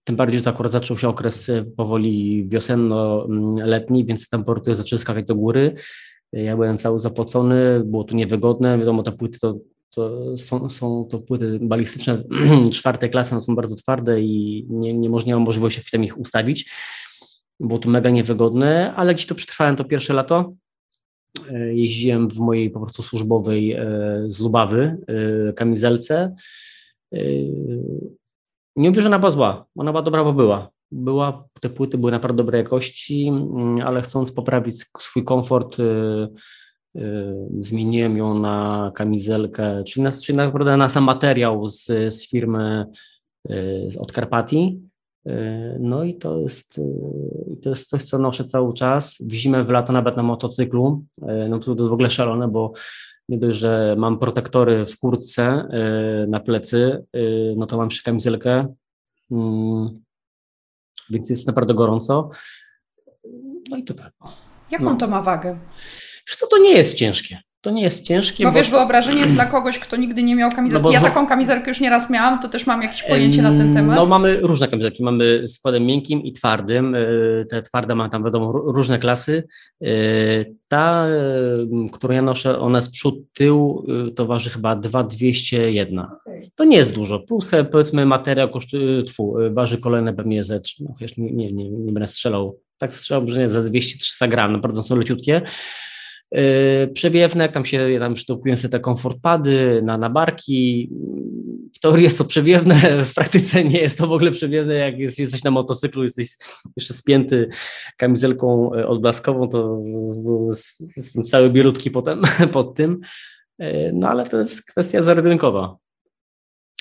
[0.04, 5.34] Tym bardziej, że to akurat zaczął się okres powoli wiosenno-letni, więc temperatury zaczęły skakać do
[5.34, 5.74] góry.
[6.32, 8.78] Ja byłem cały zapocony, było tu niewygodne.
[8.78, 9.58] Wiadomo, te płyty to,
[9.90, 12.22] to są, są to płyty balistyczne
[12.72, 16.70] czwartej klasy, one są bardzo twarde i nie, nie można możliwości jak ich ustawić.
[17.60, 20.52] Było to mega niewygodne, ale gdzieś to przetrwałem to pierwsze lato.
[21.50, 23.86] E, jeździłem w mojej po prostu służbowej e,
[24.26, 24.98] z Lubawy
[25.48, 26.34] e, kamizelce.
[28.76, 30.70] Nie mówię, że ona była zła, ona była dobra, bo była.
[30.90, 31.48] była.
[31.60, 35.76] Te płyty były naprawdę dobrej jakości, mm, ale chcąc poprawić swój komfort,
[37.60, 41.84] zmieniłem ją na kamizelkę, czyli, na, czyli naprawdę na sam materiał z,
[42.14, 42.86] z firmy
[43.98, 44.85] od Karpatii
[45.80, 49.16] no i to jest, e, to jest coś, co noszę cały czas.
[49.20, 51.04] W zimę, w lato nawet na motocyklu.
[51.22, 52.72] E, no to jest w ogóle szalone, bo
[53.28, 55.68] nie dość, że mam protektory w kurtce
[56.28, 57.04] na plecy,
[57.56, 58.74] no to mam przy kamizelkę,
[59.30, 60.02] mm,
[61.10, 62.30] więc jest naprawdę gorąco.
[63.70, 64.12] No i to tak.
[64.70, 64.96] Jaką no.
[64.96, 65.58] to ma wagę?
[66.28, 67.38] Wiesz co, to nie jest ciężkie.
[67.66, 68.44] To nie jest ciężkie.
[68.44, 70.82] Bo, bo wiesz, wyobrażenie jest dla kogoś, kto nigdy nie miał kamizelki.
[70.82, 70.94] No bo...
[70.94, 73.96] Ja taką kamizelkę już nieraz miałam, to też mam jakieś pojęcie na ten temat.
[73.96, 75.04] No mamy różne kamizelki.
[75.04, 76.94] Mamy składem miękkim i twardym.
[76.94, 76.98] E,
[77.50, 79.44] te twarde ma tam wiadomo różne klasy.
[79.82, 79.88] E,
[80.68, 83.86] ta, e, którą ja noszę, ona z przód, tył,
[84.16, 85.98] to waży chyba 2201.
[85.98, 86.50] Okay.
[86.54, 87.20] To nie jest dużo.
[87.20, 92.06] Plus powiedzmy materiał kosztuje, tfu, waży kolejne pewnie ze, no, nie, nie, nie, nie będę
[92.06, 95.42] strzelał, tak strzelał, że nie, za 200-300 gram, naprawdę są leciutkie.
[96.32, 100.90] Yy, przewiewne, jak tam się, ja tam przytopuję sobie te komfortpady na, na barki.
[101.74, 104.74] W teorii jest to przewiewne, w praktyce nie jest to w ogóle przewiewne.
[104.74, 106.28] Jak jest, jesteś na motocyklu, jesteś
[106.76, 107.48] jeszcze spięty
[107.96, 109.80] kamizelką e, odblaskową, to
[110.96, 112.22] jestem cały bielutki potem
[112.52, 113.00] pod tym.
[113.58, 115.76] E, no ale to jest kwestia zarydynkowa.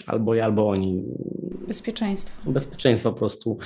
[0.08, 1.04] Albo ja, albo oni.
[1.68, 2.52] Bezpieczeństwo.
[2.52, 3.58] Bezpieczeństwo po prostu.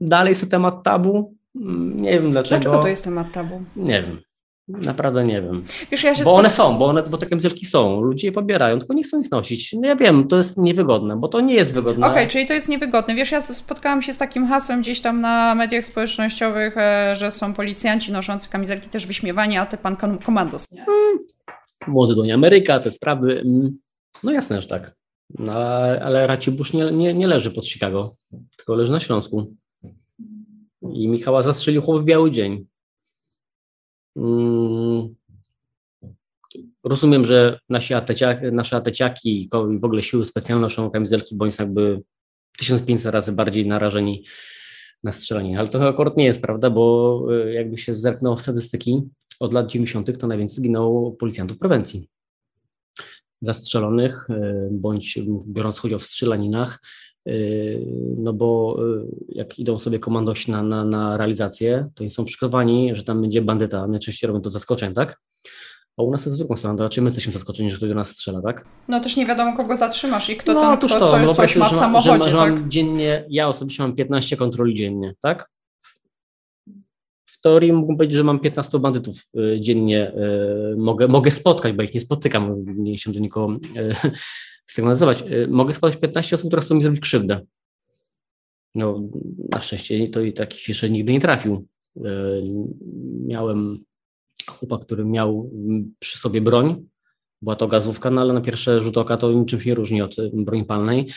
[0.00, 1.34] Dalej jest to temat tabu.
[1.56, 2.60] Mm, nie wiem dlaczego.
[2.60, 3.62] Dlaczego to jest temat tabu?
[3.76, 4.20] Nie wiem.
[4.68, 5.64] Naprawdę nie wiem.
[5.90, 6.38] Wiesz, ja bo spod...
[6.38, 9.30] one są, bo, one, bo te kamizelki są, ludzie je pobierają, tylko nie chcą ich
[9.30, 9.72] nosić.
[9.72, 12.06] No ja wiem, to jest niewygodne, bo to nie jest wygodne.
[12.06, 13.14] Okej, okay, czyli to jest niewygodne.
[13.14, 17.54] Wiesz, ja spotkałam się z takim hasłem gdzieś tam na mediach społecznościowych, e, że są
[17.54, 20.72] policjanci noszący kamizelki też wyśmiewani, a ty pan komandos.
[20.72, 20.84] Nie?
[20.84, 21.18] Hmm.
[21.86, 23.40] Młody do Ameryka, te sprawy.
[23.40, 23.78] Mm,
[24.22, 24.94] no jasne, że tak.
[25.38, 25.52] No,
[26.02, 28.16] ale Racibusz nie, nie, nie leży pod Chicago,
[28.56, 29.54] tylko leży na Śląsku.
[30.92, 32.66] I Michała zastrzelił chłop w biały dzień.
[34.16, 35.14] Mm,
[36.84, 39.48] rozumiem, że nasi ateciaki, nasze ateciaki i
[39.80, 42.02] w ogóle siły specjalne noszą kamizelki, bo są jakby
[42.58, 44.24] 1500 razy bardziej narażeni
[45.04, 45.58] na strzelanie.
[45.58, 49.02] Ale to akurat nie jest prawda, bo y, jakby się zerknął w statystyki,
[49.40, 50.18] od lat 90.
[50.18, 52.08] to najwięcej zginęło policjantów prewencji
[53.40, 56.80] zastrzelonych, y, bądź biorąc udział w strzelaninach,
[58.16, 62.96] no bo yy, jak idą sobie komandosi na, na, na realizację, to oni są przygotowani,
[62.96, 65.20] że tam będzie bandyta, najczęściej robią to zaskoczeń, tak?
[65.98, 67.94] A u nas jest z drugą stroną, to raczej my jesteśmy zaskoczeni, że ktoś do
[67.94, 68.66] nas strzela, tak?
[68.88, 71.56] No też nie wiadomo, kogo zatrzymasz i kto no, ten, kto to, coś, no, coś
[71.56, 72.52] ma w samochodzie, że, że tak?
[72.52, 75.50] mam dziennie, ja osobiście mam 15 kontroli dziennie, tak?
[77.44, 80.12] W teorii mógłbym powiedzieć, że mam 15 bandytów y, dziennie,
[80.72, 84.10] y, mogę, mogę spotkać, bo ich nie spotykam, nie się do nikogo y,
[84.74, 85.24] sygnalizować.
[85.48, 87.40] Mogę składać 15 osób, które chcą mi zrobić krzywdę.
[88.74, 89.08] No,
[89.52, 91.66] na szczęście to i takich jeszcze nigdy nie trafił.
[93.26, 93.84] Miałem
[94.50, 95.50] chłopak, który miał
[95.98, 96.86] przy sobie broń.
[97.42, 100.16] Była to gazówka, no ale na pierwsze rzut oka to niczym się nie różni od
[100.32, 101.10] broni palnej.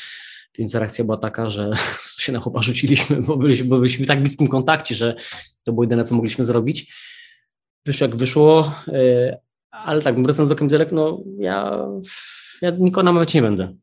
[0.58, 1.72] Więc reakcja była taka, że
[2.20, 5.16] się na chłopa rzuciliśmy, bo byliśmy, bo byliśmy w tak bliskim kontakcie, że
[5.64, 6.94] to było jedyne, co mogliśmy zrobić.
[7.86, 8.72] Wyszło jak wyszło,
[9.72, 11.88] ale tak, wracając do kamizelek, no ja
[12.62, 13.76] ja nikogo namawiać nie będę.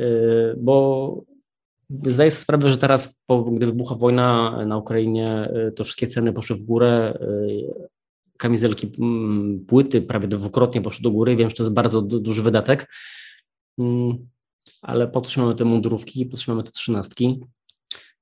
[0.00, 1.24] Y, bo
[2.06, 6.32] zdaję sobie sprawę, że teraz, po, gdy wybucha wojna na Ukrainie, y, to wszystkie ceny
[6.32, 7.18] poszły w górę.
[8.36, 11.36] Kamizelki, mm, płyty prawie dwukrotnie poszły do góry.
[11.36, 12.86] Wiem, że to jest bardzo duży wydatek,
[14.82, 17.40] ale podtrzymamy te mundurówki, podtrzymamy te trzynastki.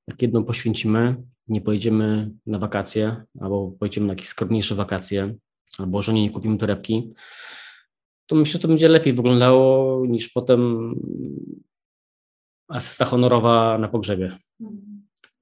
[0.09, 1.17] Jak jedną poświęcimy,
[1.49, 5.35] nie pojedziemy na wakacje, albo pojedziemy na jakieś skromniejsze wakacje,
[5.79, 7.13] albo żonie nie kupimy torebki,
[8.27, 10.93] to myślę, że to będzie lepiej wyglądało niż potem
[12.69, 14.39] asysta honorowa na pogrzebie.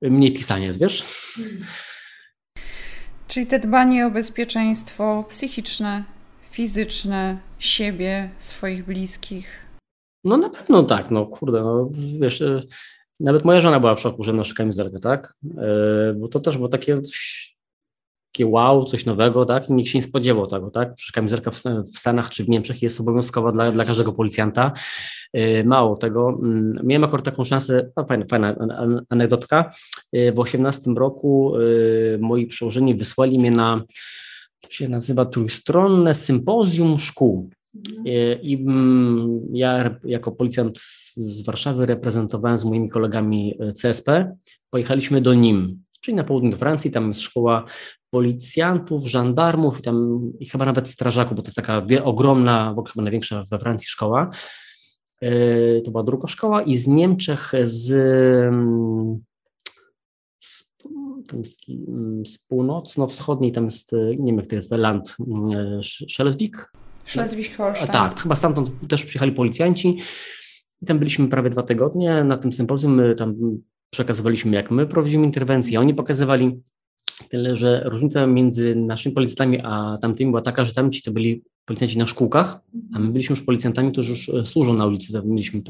[0.03, 1.05] Mniej pisanie jest, wiesz?
[3.29, 6.05] Czyli te dbanie o bezpieczeństwo psychiczne,
[6.51, 9.64] fizyczne, siebie, swoich bliskich.
[10.25, 12.61] No na pewno tak, no kurde, no wiesz, e,
[13.21, 15.35] nawet moja żona była w szoku, że noszę kamizelkę, tak?
[15.59, 17.01] E, bo to też było takie
[18.33, 19.69] takie wow, coś nowego, tak?
[19.71, 20.95] Nikt się nie spodziewał tego, tak?
[20.95, 21.59] Przecież kamizelka w
[21.89, 24.73] Stanach czy w Niemczech jest obowiązkowa dla, dla każdego policjanta.
[25.37, 28.57] Y, mało tego, mm, miałem akurat taką szansę, no, fajna, fajna
[29.09, 29.71] anegdotka.
[30.35, 31.55] W 18 roku
[32.19, 33.83] moi przełożeni wysłali mnie na,
[34.61, 37.51] to się nazywa trójstronne sympozjum szkół.
[38.43, 40.79] I mm, ja jako policjant
[41.17, 44.37] z Warszawy reprezentowałem z moimi kolegami CSP.
[44.71, 47.65] Pojechaliśmy do NIM, czyli na południu Francji, tam jest szkoła
[48.11, 52.93] policjantów, żandarmów i tam i chyba nawet strażaków, bo to jest taka ogromna, w ogóle
[52.93, 54.31] chyba największa we Francji szkoła.
[55.23, 57.87] E, to była druga szkoła i z Niemczech z,
[60.41, 60.65] z,
[61.89, 66.73] mm, z północno-wschodniej, tam jest, nie wiem jak to jest, land, mm, Schleswig.
[67.07, 67.93] Schleswig-Holstein.
[67.93, 69.99] Tak, chyba stamtąd też przyjechali policjanci.
[70.83, 72.95] I tam byliśmy prawie dwa tygodnie na tym sympozjum.
[72.95, 73.35] My tam
[73.91, 75.81] przekazywaliśmy, jak my prowadzimy interwencję.
[75.81, 76.61] Oni pokazywali
[77.29, 81.99] Tyle, że różnica między naszymi policjantami a tamtymi była taka, że tamci to byli policjanci
[81.99, 82.61] na szkółkach,
[82.95, 85.23] a my byliśmy już policjantami, którzy już e, służą na ulicy.
[85.25, 85.63] Mieliśmy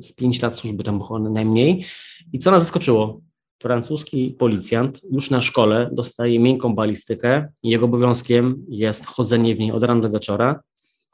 [0.00, 1.84] z pięć lat służby tam było najmniej.
[2.32, 3.20] I co nas zaskoczyło?
[3.62, 9.72] Francuski policjant już na szkole dostaje miękką balistykę i jego obowiązkiem jest chodzenie w niej
[9.72, 10.60] od rana do wieczora.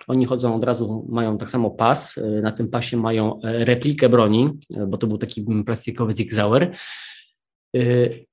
[0.08, 4.50] Oni chodzą od razu, mają tak samo pas, na tym pasie mają replikę broni,
[4.88, 6.70] bo to był taki plastikowy Zigzauer.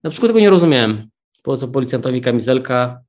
[0.04, 1.08] Na przykład tego nie rozumiałem.
[1.44, 3.00] Po co policjantowi kamizelka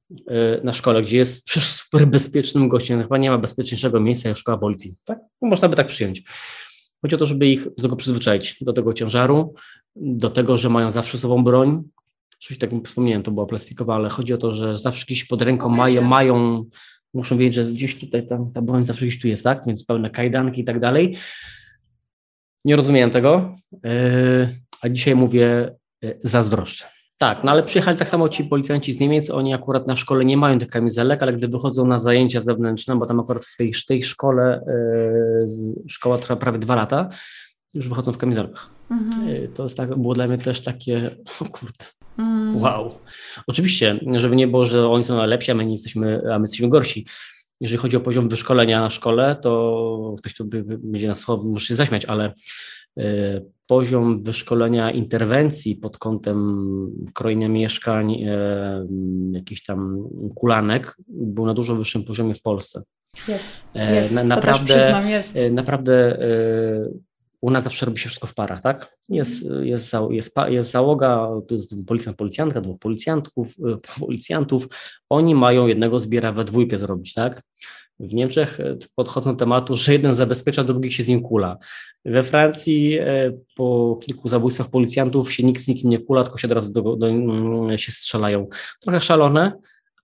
[0.64, 4.58] na szkole, gdzie jest przecież super bezpiecznym gościem, chyba nie ma bezpieczniejszego miejsca jak szkoła
[4.58, 4.94] policji.
[5.04, 5.18] Tak?
[5.42, 6.22] Można by tak przyjąć.
[7.02, 9.54] Chodzi o to, żeby ich do tego przyzwyczaić, do tego ciężaru,
[9.96, 11.82] do tego, że mają zawsze sobą broń.
[12.40, 15.42] Oczywiście, tak jak wspomniałem, to była plastikowa, ale chodzi o to, że zawsze gdzieś pod
[15.42, 16.64] ręką mają, mają
[17.14, 19.62] muszą wiedzieć, że gdzieś tutaj ta, ta broń zawsze gdzieś tu jest, tak?
[19.66, 21.16] Więc pełne kajdanki i tak dalej.
[22.64, 26.95] Nie rozumiałem tego, yy, a dzisiaj mówię yy, zazdroszczę.
[27.18, 30.36] Tak, no ale przyjechali tak samo ci policjanci z Niemiec, oni akurat na szkole nie
[30.36, 34.02] mają tych kamizelek, ale gdy wychodzą na zajęcia zewnętrzne, bo tam akurat w tej, tej
[34.02, 37.08] szkole, yy, szkoła trwa prawie dwa lata,
[37.74, 38.70] już wychodzą w kamizelkach.
[38.90, 39.28] Mhm.
[39.28, 41.84] Yy, to jest tak, było dla mnie też takie, o kurde,
[42.18, 42.56] mhm.
[42.56, 42.94] wow.
[43.46, 46.68] Oczywiście, żeby nie było, że oni są najlepsi, a my, nie jesteśmy, a my jesteśmy
[46.68, 47.06] gorsi.
[47.60, 50.44] Jeżeli chodzi o poziom wyszkolenia na szkole, to ktoś tu
[50.78, 52.32] będzie nas musi się zaśmiać, ale E,
[53.68, 56.66] poziom wyszkolenia interwencji pod kątem
[57.14, 58.86] krojenia mieszkań, e,
[59.32, 62.82] jakichś tam kulanek był na dużo wyższym poziomie w Polsce.
[63.28, 64.12] Jest, e, jest.
[64.12, 65.38] Na, naprawdę, przyznam, jest.
[65.50, 66.18] Naprawdę
[67.40, 68.96] u nas zawsze robi się wszystko w parach, tak?
[69.08, 73.48] Jest, jest, jest, jest załoga, to jest policjant, policjantka, dwóch policjantów,
[74.00, 74.68] policjantów,
[75.08, 77.42] oni mają jednego zbiera we dwójkę zrobić, tak?
[78.00, 81.58] W Niemczech e, podchodzą do tematu, że jeden zabezpiecza, drugi się z nim kula.
[82.04, 86.48] We Francji e, po kilku zabójstwach policjantów się nikt z nikim nie kula, tylko się
[86.48, 88.46] od razu do, do, mm, się strzelają.
[88.80, 89.52] Trochę szalone,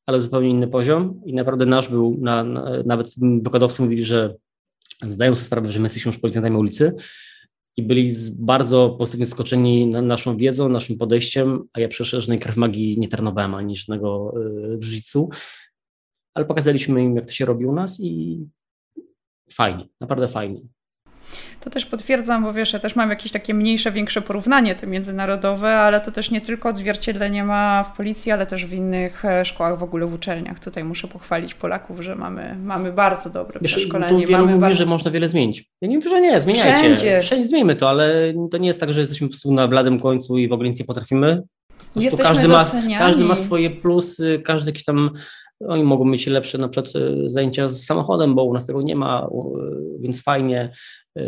[0.07, 4.35] ale zupełnie inny poziom i naprawdę nasz był, na, na, nawet wykładowcy mówili, że
[5.03, 6.95] zdają sobie sprawę, że my jesteśmy już policjantami ulicy
[7.77, 12.57] i byli bardzo pozytywnie skoczeni na naszą wiedzą, naszym podejściem, a ja przecież żadnej krew
[12.57, 14.35] magii nie trenowałem ani żadnego
[14.75, 15.29] y, jiu
[16.35, 18.41] ale pokazaliśmy im, jak to się robi u nas i
[19.53, 20.61] fajnie, naprawdę fajnie.
[21.61, 25.79] To też potwierdzam, bo wiesz, ja też mam jakieś takie mniejsze, większe porównanie te międzynarodowe,
[25.79, 29.79] ale to też nie tylko odzwierciedlenie ma w policji, ale też w innych e, szkołach,
[29.79, 30.61] w ogóle w uczelniach.
[30.61, 34.13] Tutaj muszę pochwalić Polaków, że mamy, mamy bardzo dobre wiesz, przeszkolenie.
[34.13, 34.79] Tu wielu mamy mówi, bardzo...
[34.79, 35.65] że można wiele zmienić.
[35.81, 36.79] Ja nie mówię, że nie, zmieniajcie.
[36.79, 37.21] Wszędzie.
[37.21, 40.39] Wszędzie zmieńmy to, ale to nie jest tak, że jesteśmy po prostu na bladym końcu
[40.39, 41.43] i w ogóle nic nie potrafimy.
[41.97, 42.65] Jesteśmy każdy ma,
[42.99, 45.11] każdy ma swoje plusy, każdy jakiś tam
[45.69, 48.97] oni mogą mieć lepsze na przykład e, zajęcia z samochodem, bo u nas tego nie
[48.97, 49.29] ma,
[50.01, 50.73] więc fajnie.
[51.19, 51.23] E,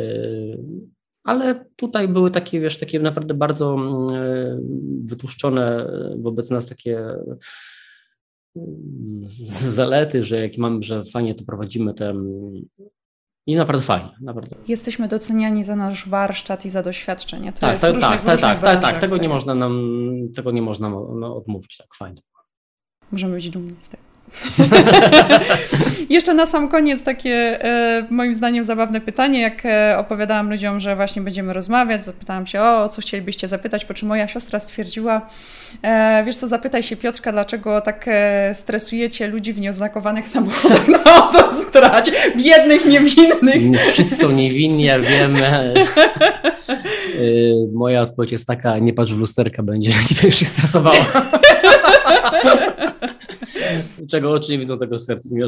[1.24, 4.60] ale tutaj były takie, wiesz, takie naprawdę bardzo mm, e,
[5.04, 6.98] wytłuszczone wobec nas takie
[8.56, 9.24] mm,
[9.78, 12.14] zalety, że jak mamy, że fajnie to prowadzimy te
[13.46, 14.56] i naprawdę fajnie, naprawdę.
[14.68, 17.52] Jesteśmy doceniani za nasz warsztat i za doświadczenie.
[17.52, 20.02] To tak, jest tak, tak, tak, tak, tak, tak, tego nie można nam,
[20.36, 22.22] tego nie można no, odmówić, tak, fajnie.
[23.12, 24.13] Możemy być dumni z tego.
[26.10, 30.96] Jeszcze na sam koniec takie e, moim zdaniem zabawne pytanie, jak e, opowiadałam ludziom, że
[30.96, 35.28] właśnie będziemy rozmawiać, zapytałam się, o, co chcielibyście zapytać, po czym moja siostra stwierdziła,
[35.82, 38.10] e, wiesz co, zapytaj się Piotrka, dlaczego tak
[38.52, 43.80] stresujecie ludzi w nieoznakowanych samochodach na autostradzie, biednych, niewinnych.
[43.92, 45.36] Wszyscy są niewinni, ja wiem.
[47.72, 49.90] Moja odpowiedź jest taka, nie patrz w lusterka, będzie
[50.38, 51.04] się stresowała.
[54.10, 55.44] Czego oczy nie widzą, tego serce nie.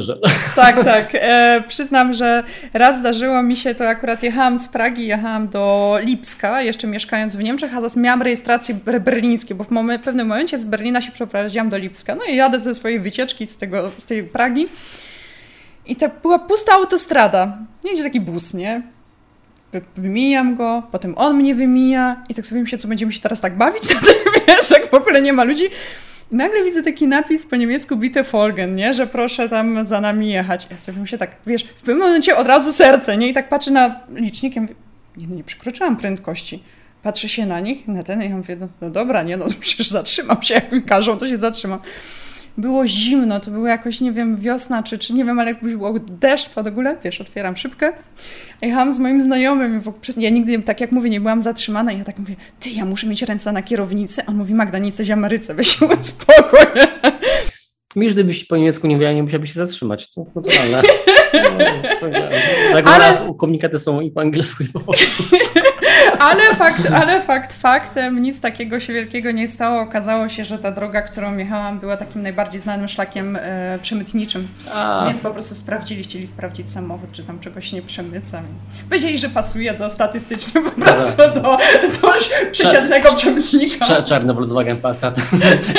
[0.55, 1.09] Tak, tak.
[1.13, 6.61] E, przyznam, że raz zdarzyło mi się, to akurat jechałam z Pragi, jechałam do Lipska,
[6.61, 11.01] jeszcze mieszkając w Niemczech, a miałam rejestrację berlińskie, bo w momen, pewnym momencie z Berlina
[11.01, 12.15] się przeprowadziłam do Lipska.
[12.15, 14.67] No i jadę ze swojej wycieczki z, tego, z tej Pragi
[15.87, 17.57] i tak była pusta autostrada.
[17.83, 18.81] Jedzie taki bus, nie?
[19.95, 23.57] Wymijam go, potem on mnie wymija i tak sobie myślę, co będziemy się teraz tak
[23.57, 24.15] bawić na tym,
[24.47, 25.63] wiesz, jak w ogóle nie ma ludzi.
[26.31, 28.93] I nagle widzę taki napis po niemiecku Bitte folgen, nie?
[28.93, 30.67] Że proszę tam za nami jechać.
[30.71, 33.27] Ja sobie myślę tak, wiesz, w pewnym momencie od razu serce, nie?
[33.27, 34.75] I tak patrzę na licznik, ja mówię,
[35.17, 36.63] nie, no nie przekroczyłam prędkości.
[37.03, 39.89] Patrzę się na nich, na ten i ja mówię, no, no dobra, nie, no przecież
[39.89, 41.79] zatrzymam się, jak mi każą, to się zatrzymam
[42.57, 45.99] było zimno, to było jakoś, nie wiem, wiosna, czy, czy nie wiem, ale jakbyś było
[45.99, 47.93] deszcz pod ogóle, wiesz, otwieram szybkę.
[48.61, 49.81] Jechałam z moim znajomym,
[50.17, 53.07] ja nigdy, tak jak mówię, nie byłam zatrzymana i ja tak mówię, ty, ja muszę
[53.07, 56.59] mieć ręce na kierownicy, a on mówi, Magda, nie jesteś Ameryce, weź się uspokój.
[57.95, 60.11] Misz, gdybyś po niemiecku nie wiedziała, nie musiałabyś się zatrzymać.
[60.11, 60.81] To naturalne.
[61.33, 63.33] No, tak, ale...
[63.37, 65.23] komunikaty są i po angielsku, i po polsku.
[66.19, 69.81] Ale fakt, ale fakt faktem, nic takiego się wielkiego nie stało.
[69.81, 74.47] Okazało się, że ta droga, którą jechałam, była takim najbardziej znanym szlakiem e, przemytniczym.
[74.73, 75.05] A.
[75.07, 78.43] Więc po prostu sprawdzili, chcieli sprawdzić samochód, czy tam czegoś nie przemycam.
[78.89, 81.41] Powiedzieli, że pasuje do statystycznie po prostu do,
[82.01, 82.13] do
[82.51, 83.85] przeciętnego przemytnika.
[83.85, 85.15] Cza, czarny Volkswagen Passat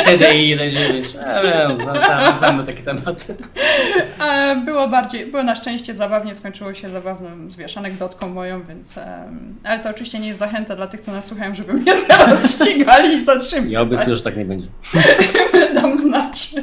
[0.05, 1.18] TDI 1.9.
[1.26, 3.37] Ja wiem, znamy, znamy takie tematy.
[4.64, 8.95] Było bardziej, było na szczęście zabawnie, skończyło się zabawną, wiesz, anegdotką moją, więc...
[9.64, 13.14] Ale to oczywiście nie jest zachęta dla tych, co nas słuchają, żeby mnie teraz ścigali
[13.14, 13.73] i zatrzymali.
[13.73, 14.69] Ja obiecuję, że tak nie będzie.
[15.75, 16.55] Dam znać.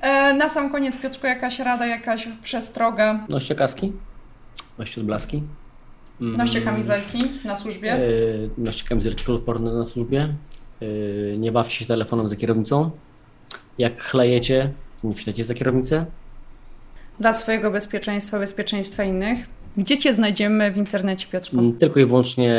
[0.00, 3.26] E, na sam koniec, Piotrku, jakaś rada, jakaś przestroga?
[3.28, 3.92] Noście kaski,
[4.78, 5.42] noście odblaski.
[6.20, 7.92] Noście kamizelki na służbie.
[7.92, 7.98] E,
[8.58, 10.34] noście kamizelki kolorporne na służbie.
[10.82, 10.86] E,
[11.38, 12.90] nie bawcie się telefonem za kierownicą.
[13.78, 14.72] Jak chlejecie,
[15.04, 16.06] nie wsiadajcie za kierownicę.
[17.20, 19.38] Dla swojego bezpieczeństwa, bezpieczeństwa innych.
[19.78, 21.58] Gdzie Cię znajdziemy w internecie, Piotrku?
[21.58, 22.54] Mm, tylko i wyłącznie,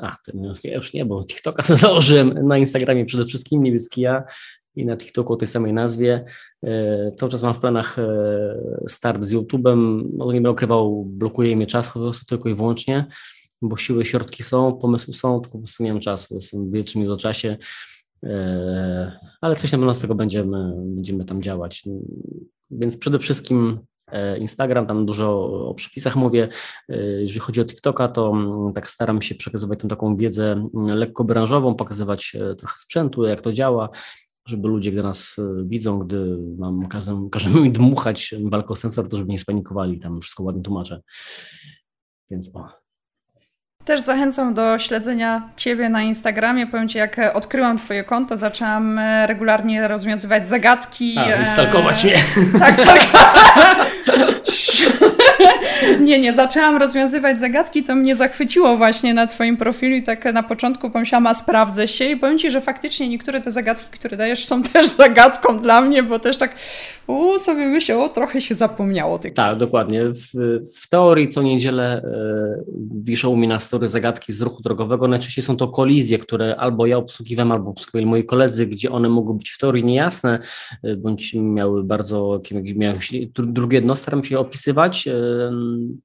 [0.00, 4.24] a, ten, ja już nie, bo TikToka założyłem na Instagramie przede wszystkim, niebieski ja
[4.76, 6.24] i na TikToku o tej samej nazwie.
[6.64, 8.04] E, cały czas mam w planach e,
[8.88, 13.06] start z YouTube'em, no nie będę ukrywał, blokuje mnie czas po prostu tylko i wyłącznie,
[13.62, 17.16] bo siły, środki są, pomysły są, tylko po prostu nie mam czasu, jestem w wielkim
[17.16, 17.56] czasie,
[18.24, 21.84] e, ale coś na pewno z tego będziemy, będziemy tam działać.
[22.70, 23.78] Więc przede wszystkim
[24.38, 26.48] Instagram, tam dużo o przepisach mówię.
[27.18, 31.24] Jeżeli chodzi o TikToka, to mm, tak staram się przekazywać tą taką wiedzę mm, lekko
[31.24, 33.88] branżową, pokazywać trochę sprzętu, jak to działa,
[34.46, 39.32] żeby ludzie, gdy nas e, widzą, gdy mam, każemy, każemy mi dmuchać walkosensor, to żeby
[39.32, 41.02] nie spanikowali, tam wszystko ładnie tłumaczę.
[42.30, 42.81] Więc o.
[43.84, 46.66] Też zachęcam do śledzenia Ciebie na Instagramie.
[46.66, 51.18] Powiem Ci, jak odkryłam Twoje konto, zaczęłam e, regularnie rozwiązywać zagadki.
[51.18, 52.14] A, i stalkować mnie.
[52.58, 53.12] Tak, stalkować.
[56.00, 60.42] nie, nie, zaczęłam rozwiązywać zagadki, to mnie zachwyciło właśnie na Twoim profilu i tak na
[60.42, 64.44] początku pomyślałam, a sprawdzę się i powiem Ci, że faktycznie niektóre te zagadki, które dajesz
[64.44, 66.54] są też zagadką dla mnie, bo też tak
[67.06, 70.04] u, sobie myślę, o trochę się zapomniało tych Tak, dokładnie.
[70.04, 70.32] W,
[70.78, 72.64] w, teorii co niedzielę e,
[73.04, 75.08] wiszą mnie na story zagadki z ruchu drogowego.
[75.08, 79.34] Najczęściej są to kolizje, które albo ja obsługiwałem, albo obsługiwali moi koledzy, gdzie one mogły
[79.34, 80.38] być w teorii niejasne,
[80.82, 82.40] e, bądź miały bardzo,
[82.74, 82.98] miały
[83.38, 85.12] drugie dno, staram się opisywać, e,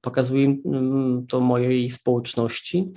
[0.00, 2.92] pokazuję mm, to mojej społeczności,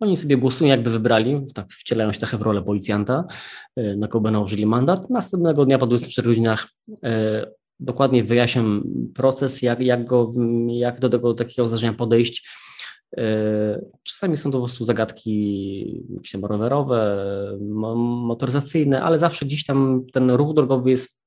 [0.00, 3.24] oni sobie głosują, jakby wybrali, tak wcielają się trochę w rolę policjanta,
[3.76, 5.10] e, na kogo użyli mandat.
[5.10, 6.68] Następnego dnia po 24 godzinach
[7.04, 7.46] e,
[7.80, 10.32] dokładnie wyjaśniam proces, jak, jak, go,
[10.68, 12.48] jak do tego takiego zdarzenia podejść.
[13.16, 17.26] E, czasami są to po prostu zagadki jakieś rowerowe,
[17.96, 21.20] motoryzacyjne, ale zawsze gdzieś tam ten ruch drogowy jest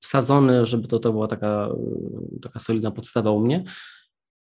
[0.00, 1.68] wsadzony, żeby to, to była taka,
[2.42, 3.64] taka solidna podstawa u mnie.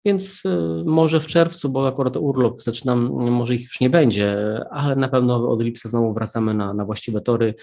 [0.06, 4.96] Więc y, może w czerwcu, bo akurat urlop zaczynam, może ich już nie będzie, ale
[4.96, 7.56] na pewno od lipca znowu wracamy na, na właściwe tory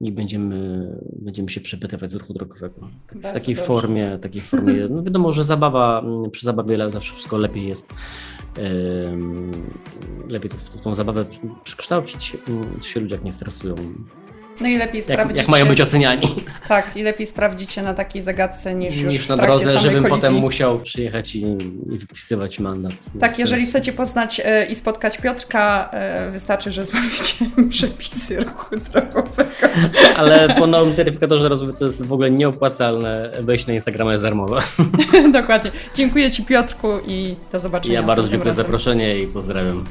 [0.00, 2.88] i będziemy, będziemy się przepytywać z ruchu drogowego.
[3.08, 3.66] w takiej dobrze.
[3.66, 4.88] formie, takiej formie.
[4.90, 7.92] No wiadomo, że zabawa, przy zabawie zawsze wszystko lepiej jest.
[10.28, 11.24] Lepiej to, tą zabawę
[11.64, 12.36] przekształcić,
[12.80, 13.74] się ludzie jak nie stresują.
[14.60, 15.36] No i lepiej sprawdzić.
[15.36, 16.22] Jak, jak mają być oceniani.
[16.68, 20.08] Tak, i lepiej sprawdzić się na takiej zagadce niż, niż już na drodze, żebym kolizji.
[20.10, 21.40] potem musiał przyjechać i,
[21.92, 22.92] i wypisywać mandat.
[23.20, 27.34] Tak, jeżeli chcecie poznać e, i spotkać Piotrka, e, wystarczy, że złapiecie
[27.70, 29.68] przepisy ruchu drogowego.
[30.16, 33.32] Ale po nowym taryfikatorze rozwoju to jest w ogóle nieopłacalne.
[33.40, 34.58] Wejść na Instagrama jest darmowe.
[35.32, 35.70] Dokładnie.
[35.94, 37.94] Dziękuję Ci Piotrku i do zobaczenia.
[37.94, 39.84] Ja bardzo dziękuję za zaproszenie i pozdrawiam.